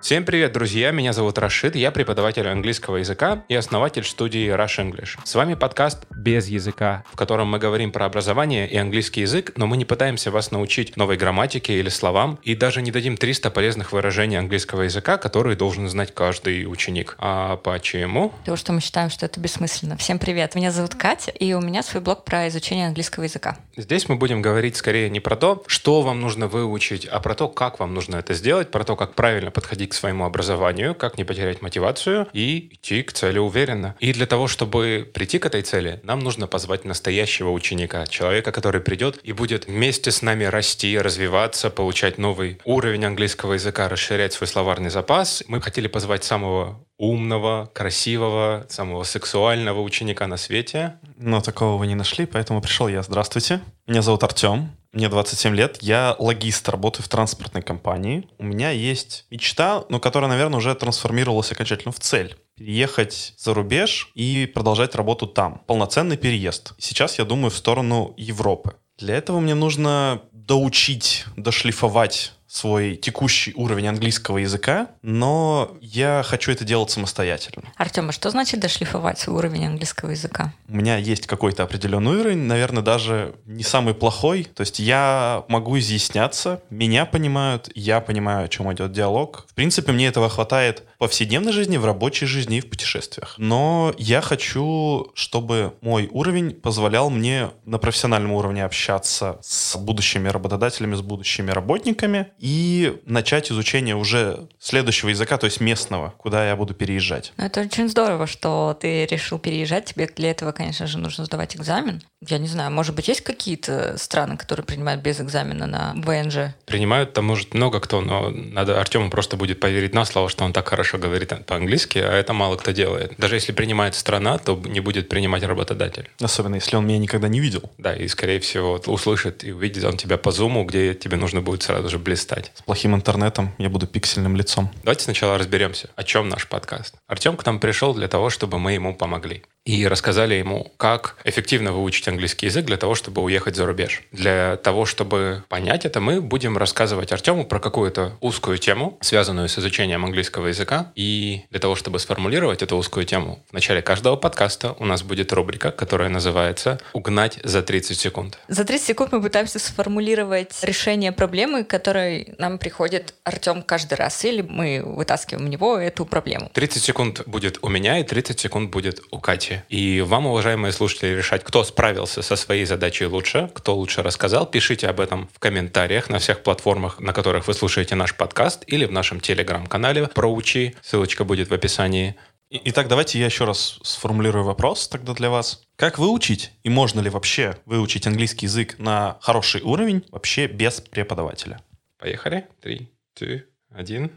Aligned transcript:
Всем 0.00 0.24
привет, 0.24 0.52
друзья! 0.52 0.92
Меня 0.92 1.12
зовут 1.12 1.36
Рашид, 1.36 1.76
я 1.76 1.90
преподаватель 1.90 2.48
английского 2.48 2.96
языка 2.96 3.44
и 3.48 3.54
основатель 3.54 4.02
студии 4.02 4.48
Rush 4.50 4.82
English. 4.82 5.18
С 5.24 5.34
вами 5.34 5.52
подкаст 5.52 6.06
«Без 6.20 6.48
языка», 6.48 7.02
в 7.10 7.16
котором 7.16 7.48
мы 7.48 7.58
говорим 7.58 7.92
про 7.92 8.04
образование 8.04 8.68
и 8.68 8.76
английский 8.76 9.22
язык, 9.22 9.52
но 9.56 9.66
мы 9.66 9.78
не 9.78 9.86
пытаемся 9.86 10.30
вас 10.30 10.50
научить 10.50 10.94
новой 10.98 11.16
грамматике 11.16 11.78
или 11.78 11.88
словам, 11.88 12.38
и 12.42 12.54
даже 12.54 12.82
не 12.82 12.90
дадим 12.90 13.16
300 13.16 13.50
полезных 13.50 13.92
выражений 13.92 14.38
английского 14.38 14.82
языка, 14.82 15.16
которые 15.16 15.56
должен 15.56 15.88
знать 15.88 16.12
каждый 16.12 16.70
ученик. 16.70 17.16
А 17.18 17.56
почему? 17.56 18.34
Потому 18.40 18.58
что 18.58 18.74
мы 18.74 18.82
считаем, 18.82 19.08
что 19.08 19.24
это 19.24 19.40
бессмысленно. 19.40 19.96
Всем 19.96 20.18
привет! 20.18 20.54
Меня 20.54 20.70
зовут 20.72 20.94
Катя, 20.94 21.30
и 21.30 21.54
у 21.54 21.60
меня 21.62 21.82
свой 21.82 22.02
блог 22.02 22.24
про 22.24 22.48
изучение 22.48 22.88
английского 22.88 23.24
языка. 23.24 23.56
Здесь 23.76 24.06
мы 24.10 24.16
будем 24.16 24.42
говорить 24.42 24.76
скорее 24.76 25.08
не 25.08 25.20
про 25.20 25.36
то, 25.36 25.64
что 25.68 26.02
вам 26.02 26.20
нужно 26.20 26.48
выучить, 26.48 27.06
а 27.06 27.20
про 27.20 27.34
то, 27.34 27.48
как 27.48 27.80
вам 27.80 27.94
нужно 27.94 28.16
это 28.16 28.34
сделать, 28.34 28.70
про 28.70 28.84
то, 28.84 28.94
как 28.94 29.14
правильно 29.14 29.50
подходить 29.50 29.88
к 29.88 29.94
своему 29.94 30.26
образованию, 30.26 30.94
как 30.94 31.16
не 31.16 31.24
потерять 31.24 31.62
мотивацию 31.62 32.28
и 32.34 32.74
идти 32.74 33.02
к 33.02 33.14
цели 33.14 33.38
уверенно. 33.38 33.96
И 34.00 34.12
для 34.12 34.26
того, 34.26 34.48
чтобы 34.48 35.10
прийти 35.14 35.38
к 35.38 35.46
этой 35.46 35.62
цели, 35.62 36.00
нам 36.10 36.18
нужно 36.18 36.48
позвать 36.48 36.84
настоящего 36.84 37.50
ученика, 37.50 38.04
человека, 38.04 38.50
который 38.50 38.80
придет 38.80 39.20
и 39.22 39.30
будет 39.32 39.68
вместе 39.68 40.10
с 40.10 40.22
нами 40.22 40.42
расти, 40.42 40.98
развиваться, 40.98 41.70
получать 41.70 42.18
новый 42.18 42.58
уровень 42.64 43.04
английского 43.04 43.52
языка, 43.52 43.88
расширять 43.88 44.32
свой 44.32 44.48
словарный 44.48 44.90
запас. 44.90 45.44
Мы 45.46 45.60
хотели 45.60 45.86
позвать 45.86 46.24
самого 46.24 46.84
умного, 46.98 47.70
красивого, 47.72 48.66
самого 48.68 49.04
сексуального 49.04 49.82
ученика 49.82 50.26
на 50.26 50.36
свете. 50.36 50.98
Но 51.16 51.40
такого 51.40 51.78
вы 51.78 51.86
не 51.86 51.94
нашли, 51.94 52.26
поэтому 52.26 52.60
пришел 52.60 52.88
я. 52.88 53.02
Здравствуйте. 53.04 53.60
Меня 53.86 54.02
зовут 54.02 54.24
Артем. 54.24 54.72
Мне 54.92 55.08
27 55.08 55.54
лет, 55.54 55.78
я 55.82 56.16
логист, 56.18 56.68
работаю 56.68 57.04
в 57.04 57.08
транспортной 57.08 57.62
компании. 57.62 58.28
У 58.38 58.44
меня 58.44 58.70
есть 58.70 59.24
мечта, 59.30 59.84
но 59.88 60.00
которая, 60.00 60.28
наверное, 60.28 60.58
уже 60.58 60.74
трансформировалась 60.74 61.52
окончательно 61.52 61.92
в 61.92 62.00
цель. 62.00 62.36
Переехать 62.56 63.34
за 63.36 63.54
рубеж 63.54 64.10
и 64.14 64.46
продолжать 64.52 64.96
работу 64.96 65.28
там. 65.28 65.62
Полноценный 65.68 66.16
переезд. 66.16 66.74
Сейчас 66.78 67.18
я 67.20 67.24
думаю 67.24 67.52
в 67.52 67.56
сторону 67.56 68.14
Европы. 68.16 68.74
Для 68.98 69.14
этого 69.14 69.38
мне 69.38 69.54
нужно 69.54 70.22
доучить, 70.32 71.24
дошлифовать 71.36 72.32
свой 72.50 72.96
текущий 72.96 73.52
уровень 73.54 73.86
английского 73.86 74.38
языка, 74.38 74.88
но 75.02 75.76
я 75.80 76.24
хочу 76.26 76.50
это 76.50 76.64
делать 76.64 76.90
самостоятельно. 76.90 77.62
Артем, 77.76 78.08
а 78.08 78.12
что 78.12 78.28
значит 78.30 78.58
дошлифовать 78.58 79.20
свой 79.20 79.36
уровень 79.36 79.66
английского 79.66 80.10
языка? 80.10 80.52
У 80.68 80.74
меня 80.74 80.96
есть 80.96 81.28
какой-то 81.28 81.62
определенный 81.62 82.18
уровень, 82.18 82.38
наверное, 82.38 82.82
даже 82.82 83.36
не 83.46 83.62
самый 83.62 83.94
плохой. 83.94 84.44
То 84.44 84.62
есть 84.62 84.80
я 84.80 85.44
могу 85.46 85.78
изъясняться, 85.78 86.60
меня 86.70 87.06
понимают, 87.06 87.70
я 87.76 88.00
понимаю, 88.00 88.46
о 88.46 88.48
чем 88.48 88.72
идет 88.72 88.90
диалог. 88.90 89.46
В 89.48 89.54
принципе, 89.54 89.92
мне 89.92 90.08
этого 90.08 90.28
хватает 90.28 90.82
в 90.96 90.98
повседневной 90.98 91.52
жизни, 91.52 91.76
в 91.76 91.84
рабочей 91.84 92.26
жизни 92.26 92.58
и 92.58 92.60
в 92.60 92.68
путешествиях. 92.68 93.34
Но 93.38 93.94
я 93.96 94.20
хочу, 94.20 95.12
чтобы 95.14 95.74
мой 95.82 96.08
уровень 96.10 96.50
позволял 96.50 97.10
мне 97.10 97.50
на 97.64 97.78
профессиональном 97.78 98.32
уровне 98.32 98.64
общаться 98.64 99.38
с 99.40 99.76
будущими 99.76 100.28
работодателями, 100.28 100.96
с 100.96 101.00
будущими 101.00 101.52
работниками 101.52 102.26
и 102.40 102.98
начать 103.04 103.52
изучение 103.52 103.94
уже 103.94 104.48
следующего 104.58 105.10
языка, 105.10 105.36
то 105.36 105.44
есть 105.44 105.60
местного, 105.60 106.14
куда 106.16 106.48
я 106.48 106.56
буду 106.56 106.72
переезжать. 106.72 107.32
Ну, 107.36 107.44
это 107.44 107.60
очень 107.60 107.88
здорово, 107.88 108.26
что 108.26 108.76
ты 108.80 109.04
решил 109.04 109.38
переезжать. 109.38 109.84
Тебе 109.84 110.06
для 110.16 110.30
этого, 110.30 110.52
конечно 110.52 110.86
же, 110.86 110.98
нужно 110.98 111.26
сдавать 111.26 111.54
экзамен. 111.54 112.02
Я 112.26 112.38
не 112.38 112.48
знаю, 112.48 112.70
может 112.70 112.94
быть, 112.94 113.08
есть 113.08 113.20
какие-то 113.20 113.96
страны, 113.98 114.38
которые 114.38 114.64
принимают 114.64 115.02
без 115.02 115.20
экзамена 115.20 115.66
на 115.66 115.92
ВНЖ? 115.96 116.54
Принимают 116.64 117.12
там, 117.12 117.26
может, 117.26 117.52
много 117.52 117.78
кто, 117.78 118.00
но 118.00 118.30
надо 118.30 118.80
Артему 118.80 119.10
просто 119.10 119.36
будет 119.36 119.60
поверить 119.60 119.94
на 119.94 120.06
слово, 120.06 120.30
что 120.30 120.44
он 120.44 120.54
так 120.54 120.66
хорошо 120.68 120.96
говорит 120.96 121.44
по-английски, 121.44 121.98
а 121.98 122.12
это 122.12 122.32
мало 122.32 122.56
кто 122.56 122.70
делает. 122.70 123.14
Даже 123.18 123.34
если 123.36 123.52
принимает 123.52 123.94
страна, 123.94 124.38
то 124.38 124.60
не 124.64 124.80
будет 124.80 125.10
принимать 125.10 125.42
работодатель. 125.42 126.08
Особенно, 126.20 126.54
если 126.54 126.76
он 126.76 126.86
меня 126.86 126.98
никогда 126.98 127.28
не 127.28 127.40
видел. 127.40 127.70
Да, 127.76 127.94
и, 127.94 128.08
скорее 128.08 128.40
всего, 128.40 128.80
услышит 128.86 129.44
и 129.44 129.52
увидит 129.52 129.84
он 129.84 129.98
тебя 129.98 130.16
по 130.16 130.32
зуму, 130.32 130.64
где 130.64 130.94
тебе 130.94 131.18
нужно 131.18 131.42
будет 131.42 131.62
сразу 131.62 131.90
же 131.90 131.98
блистать 131.98 132.29
стать. 132.30 132.52
С 132.54 132.62
плохим 132.62 132.94
интернетом 132.94 133.52
я 133.58 133.68
буду 133.68 133.88
пиксельным 133.88 134.36
лицом. 134.36 134.70
Давайте 134.84 135.02
сначала 135.04 135.36
разберемся, 135.36 135.90
о 135.96 136.04
чем 136.04 136.28
наш 136.28 136.46
подкаст. 136.46 136.94
Артем 137.08 137.36
к 137.36 137.44
нам 137.44 137.58
пришел 137.58 137.92
для 137.92 138.06
того, 138.06 138.30
чтобы 138.30 138.60
мы 138.60 138.72
ему 138.72 138.94
помогли 138.94 139.42
и 139.64 139.86
рассказали 139.86 140.34
ему, 140.34 140.72
как 140.76 141.16
эффективно 141.24 141.72
выучить 141.72 142.08
английский 142.08 142.46
язык 142.46 142.64
для 142.64 142.76
того, 142.76 142.94
чтобы 142.94 143.22
уехать 143.22 143.56
за 143.56 143.66
рубеж. 143.66 144.02
Для 144.10 144.56
того, 144.56 144.86
чтобы 144.86 145.44
понять 145.48 145.84
это, 145.84 146.00
мы 146.00 146.20
будем 146.20 146.56
рассказывать 146.56 147.12
Артему 147.12 147.44
про 147.44 147.60
какую-то 147.60 148.16
узкую 148.20 148.58
тему, 148.58 148.98
связанную 149.02 149.48
с 149.48 149.58
изучением 149.58 150.04
английского 150.04 150.46
языка. 150.48 150.92
И 150.94 151.42
для 151.50 151.60
того, 151.60 151.76
чтобы 151.76 151.98
сформулировать 151.98 152.62
эту 152.62 152.76
узкую 152.76 153.04
тему, 153.04 153.44
в 153.50 153.52
начале 153.52 153.82
каждого 153.82 154.16
подкаста 154.16 154.74
у 154.78 154.84
нас 154.86 155.02
будет 155.02 155.32
рубрика, 155.32 155.70
которая 155.70 156.08
называется 156.08 156.80
«Угнать 156.94 157.38
за 157.44 157.62
30 157.62 157.98
секунд». 157.98 158.38
За 158.48 158.64
30 158.64 158.86
секунд 158.86 159.12
мы 159.12 159.20
пытаемся 159.20 159.58
сформулировать 159.58 160.56
решение 160.62 161.12
проблемы, 161.12 161.64
которой 161.64 162.34
нам 162.38 162.58
приходит 162.58 163.14
Артем 163.24 163.62
каждый 163.62 163.94
раз, 163.94 164.24
или 164.24 164.40
мы 164.40 164.82
вытаскиваем 164.84 165.46
у 165.46 165.48
него 165.48 165.76
эту 165.76 166.06
проблему. 166.06 166.50
30 166.54 166.82
секунд 166.82 167.22
будет 167.26 167.58
у 167.62 167.68
меня, 167.68 167.98
и 167.98 168.04
30 168.04 168.40
секунд 168.40 168.70
будет 168.70 169.02
у 169.10 169.18
Кати 169.18 169.49
задачи. 169.50 169.64
И 169.68 170.00
вам, 170.00 170.26
уважаемые 170.26 170.72
слушатели, 170.72 171.16
решать, 171.16 171.44
кто 171.44 171.64
справился 171.64 172.22
со 172.22 172.36
своей 172.36 172.64
задачей 172.64 173.06
лучше, 173.06 173.50
кто 173.54 173.74
лучше 173.74 174.02
рассказал. 174.02 174.46
Пишите 174.46 174.88
об 174.88 175.00
этом 175.00 175.28
в 175.32 175.38
комментариях 175.38 176.10
на 176.10 176.18
всех 176.18 176.42
платформах, 176.42 177.00
на 177.00 177.12
которых 177.12 177.48
вы 177.48 177.54
слушаете 177.54 177.94
наш 177.94 178.14
подкаст, 178.14 178.64
или 178.66 178.84
в 178.84 178.92
нашем 178.92 179.20
телеграм-канале 179.20 180.08
«Проучи». 180.08 180.74
Ссылочка 180.82 181.24
будет 181.24 181.50
в 181.50 181.54
описании. 181.54 182.16
Итак, 182.50 182.88
давайте 182.88 183.18
я 183.18 183.26
еще 183.26 183.44
раз 183.44 183.78
сформулирую 183.82 184.44
вопрос 184.44 184.88
тогда 184.88 185.14
для 185.14 185.30
вас. 185.30 185.62
Как 185.76 185.98
выучить 185.98 186.50
и 186.64 186.68
можно 186.68 187.00
ли 187.00 187.08
вообще 187.08 187.56
выучить 187.64 188.06
английский 188.08 188.46
язык 188.46 188.76
на 188.78 189.18
хороший 189.20 189.62
уровень 189.62 190.04
вообще 190.10 190.48
без 190.48 190.80
преподавателя? 190.80 191.60
Поехали. 191.98 192.46
Три, 192.60 192.90
два, 193.16 193.42
один. 193.70 194.10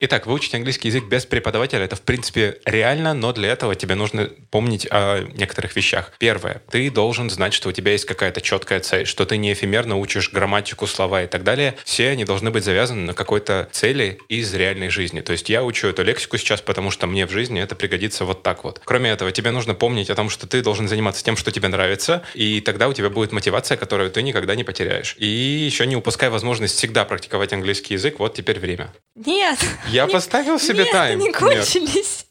Итак, 0.00 0.26
выучить 0.26 0.54
английский 0.54 0.88
язык 0.88 1.04
без 1.04 1.24
преподавателя— 1.24 1.78
это, 1.84 1.94
в 1.94 2.02
принципе, 2.02 2.58
реально, 2.64 3.14
но 3.14 3.32
для 3.32 3.48
этого 3.48 3.76
тебе 3.76 3.94
нужно 3.94 4.28
помнить 4.50 4.88
о 4.90 5.20
некоторых 5.34 5.76
вещах. 5.76 6.12
Первое. 6.18 6.62
Ты 6.68 6.90
должен 6.90 7.30
знать, 7.30 7.54
что 7.54 7.68
у 7.68 7.72
тебя 7.72 7.92
есть 7.92 8.04
какая-то 8.04 8.40
четкая 8.40 8.80
цель, 8.80 9.06
что 9.06 9.24
ты 9.24 9.36
не 9.36 9.52
эфемерно 9.52 9.96
учишь 9.96 10.32
грамматику, 10.32 10.88
слова 10.88 11.22
и 11.22 11.26
так 11.28 11.44
далее. 11.44 11.76
Все 11.84 12.08
они 12.10 12.24
должны 12.24 12.50
быть 12.50 12.64
завязаны 12.64 13.02
на 13.02 13.14
какой-то 13.14 13.68
цели 13.70 14.18
из 14.28 14.52
реальной 14.52 14.88
жизни. 14.90 15.20
То 15.20 15.30
есть 15.30 15.48
я 15.48 15.62
учу 15.62 15.86
эту 15.86 16.02
лексику 16.02 16.38
сейчас, 16.38 16.60
потому 16.60 16.90
что 16.90 17.06
мне 17.06 17.24
в 17.24 17.30
жизни 17.30 17.62
это 17.62 17.76
пригодится 17.76 18.24
вот 18.24 18.42
так 18.42 18.64
вот. 18.64 18.80
Кроме 18.84 19.10
этого, 19.10 19.30
тебе 19.30 19.52
нужно 19.52 19.74
помнить 19.74 20.10
о 20.10 20.16
том, 20.16 20.28
что 20.28 20.48
ты 20.48 20.60
должен 20.60 20.88
заниматься 20.88 21.24
тем, 21.24 21.36
что 21.36 21.52
тебе 21.52 21.68
нравится, 21.68 22.24
и 22.34 22.60
тогда 22.60 22.88
у 22.88 22.92
тебя 22.92 23.10
будет 23.10 23.30
мотивация, 23.30 23.76
которую 23.76 24.10
ты 24.10 24.22
никогда 24.22 24.56
не 24.56 24.64
потеряешь. 24.64 25.14
И 25.18 25.26
еще 25.26 25.86
не 25.86 25.94
упускай 25.94 26.30
возможность 26.30 26.76
всегда 26.76 27.04
практиковать 27.04 27.52
английский 27.52 27.94
язык. 27.94 28.18
Вот 28.18 28.34
теперь 28.34 28.58
время. 28.58 28.92
Нет. 29.14 29.60
Я 29.88 30.06
поставил 30.06 30.58
себе 30.58 30.84
нет, 30.84 30.92
тайм. 30.92 31.18
не 31.18 31.32
кончились. 31.32 32.26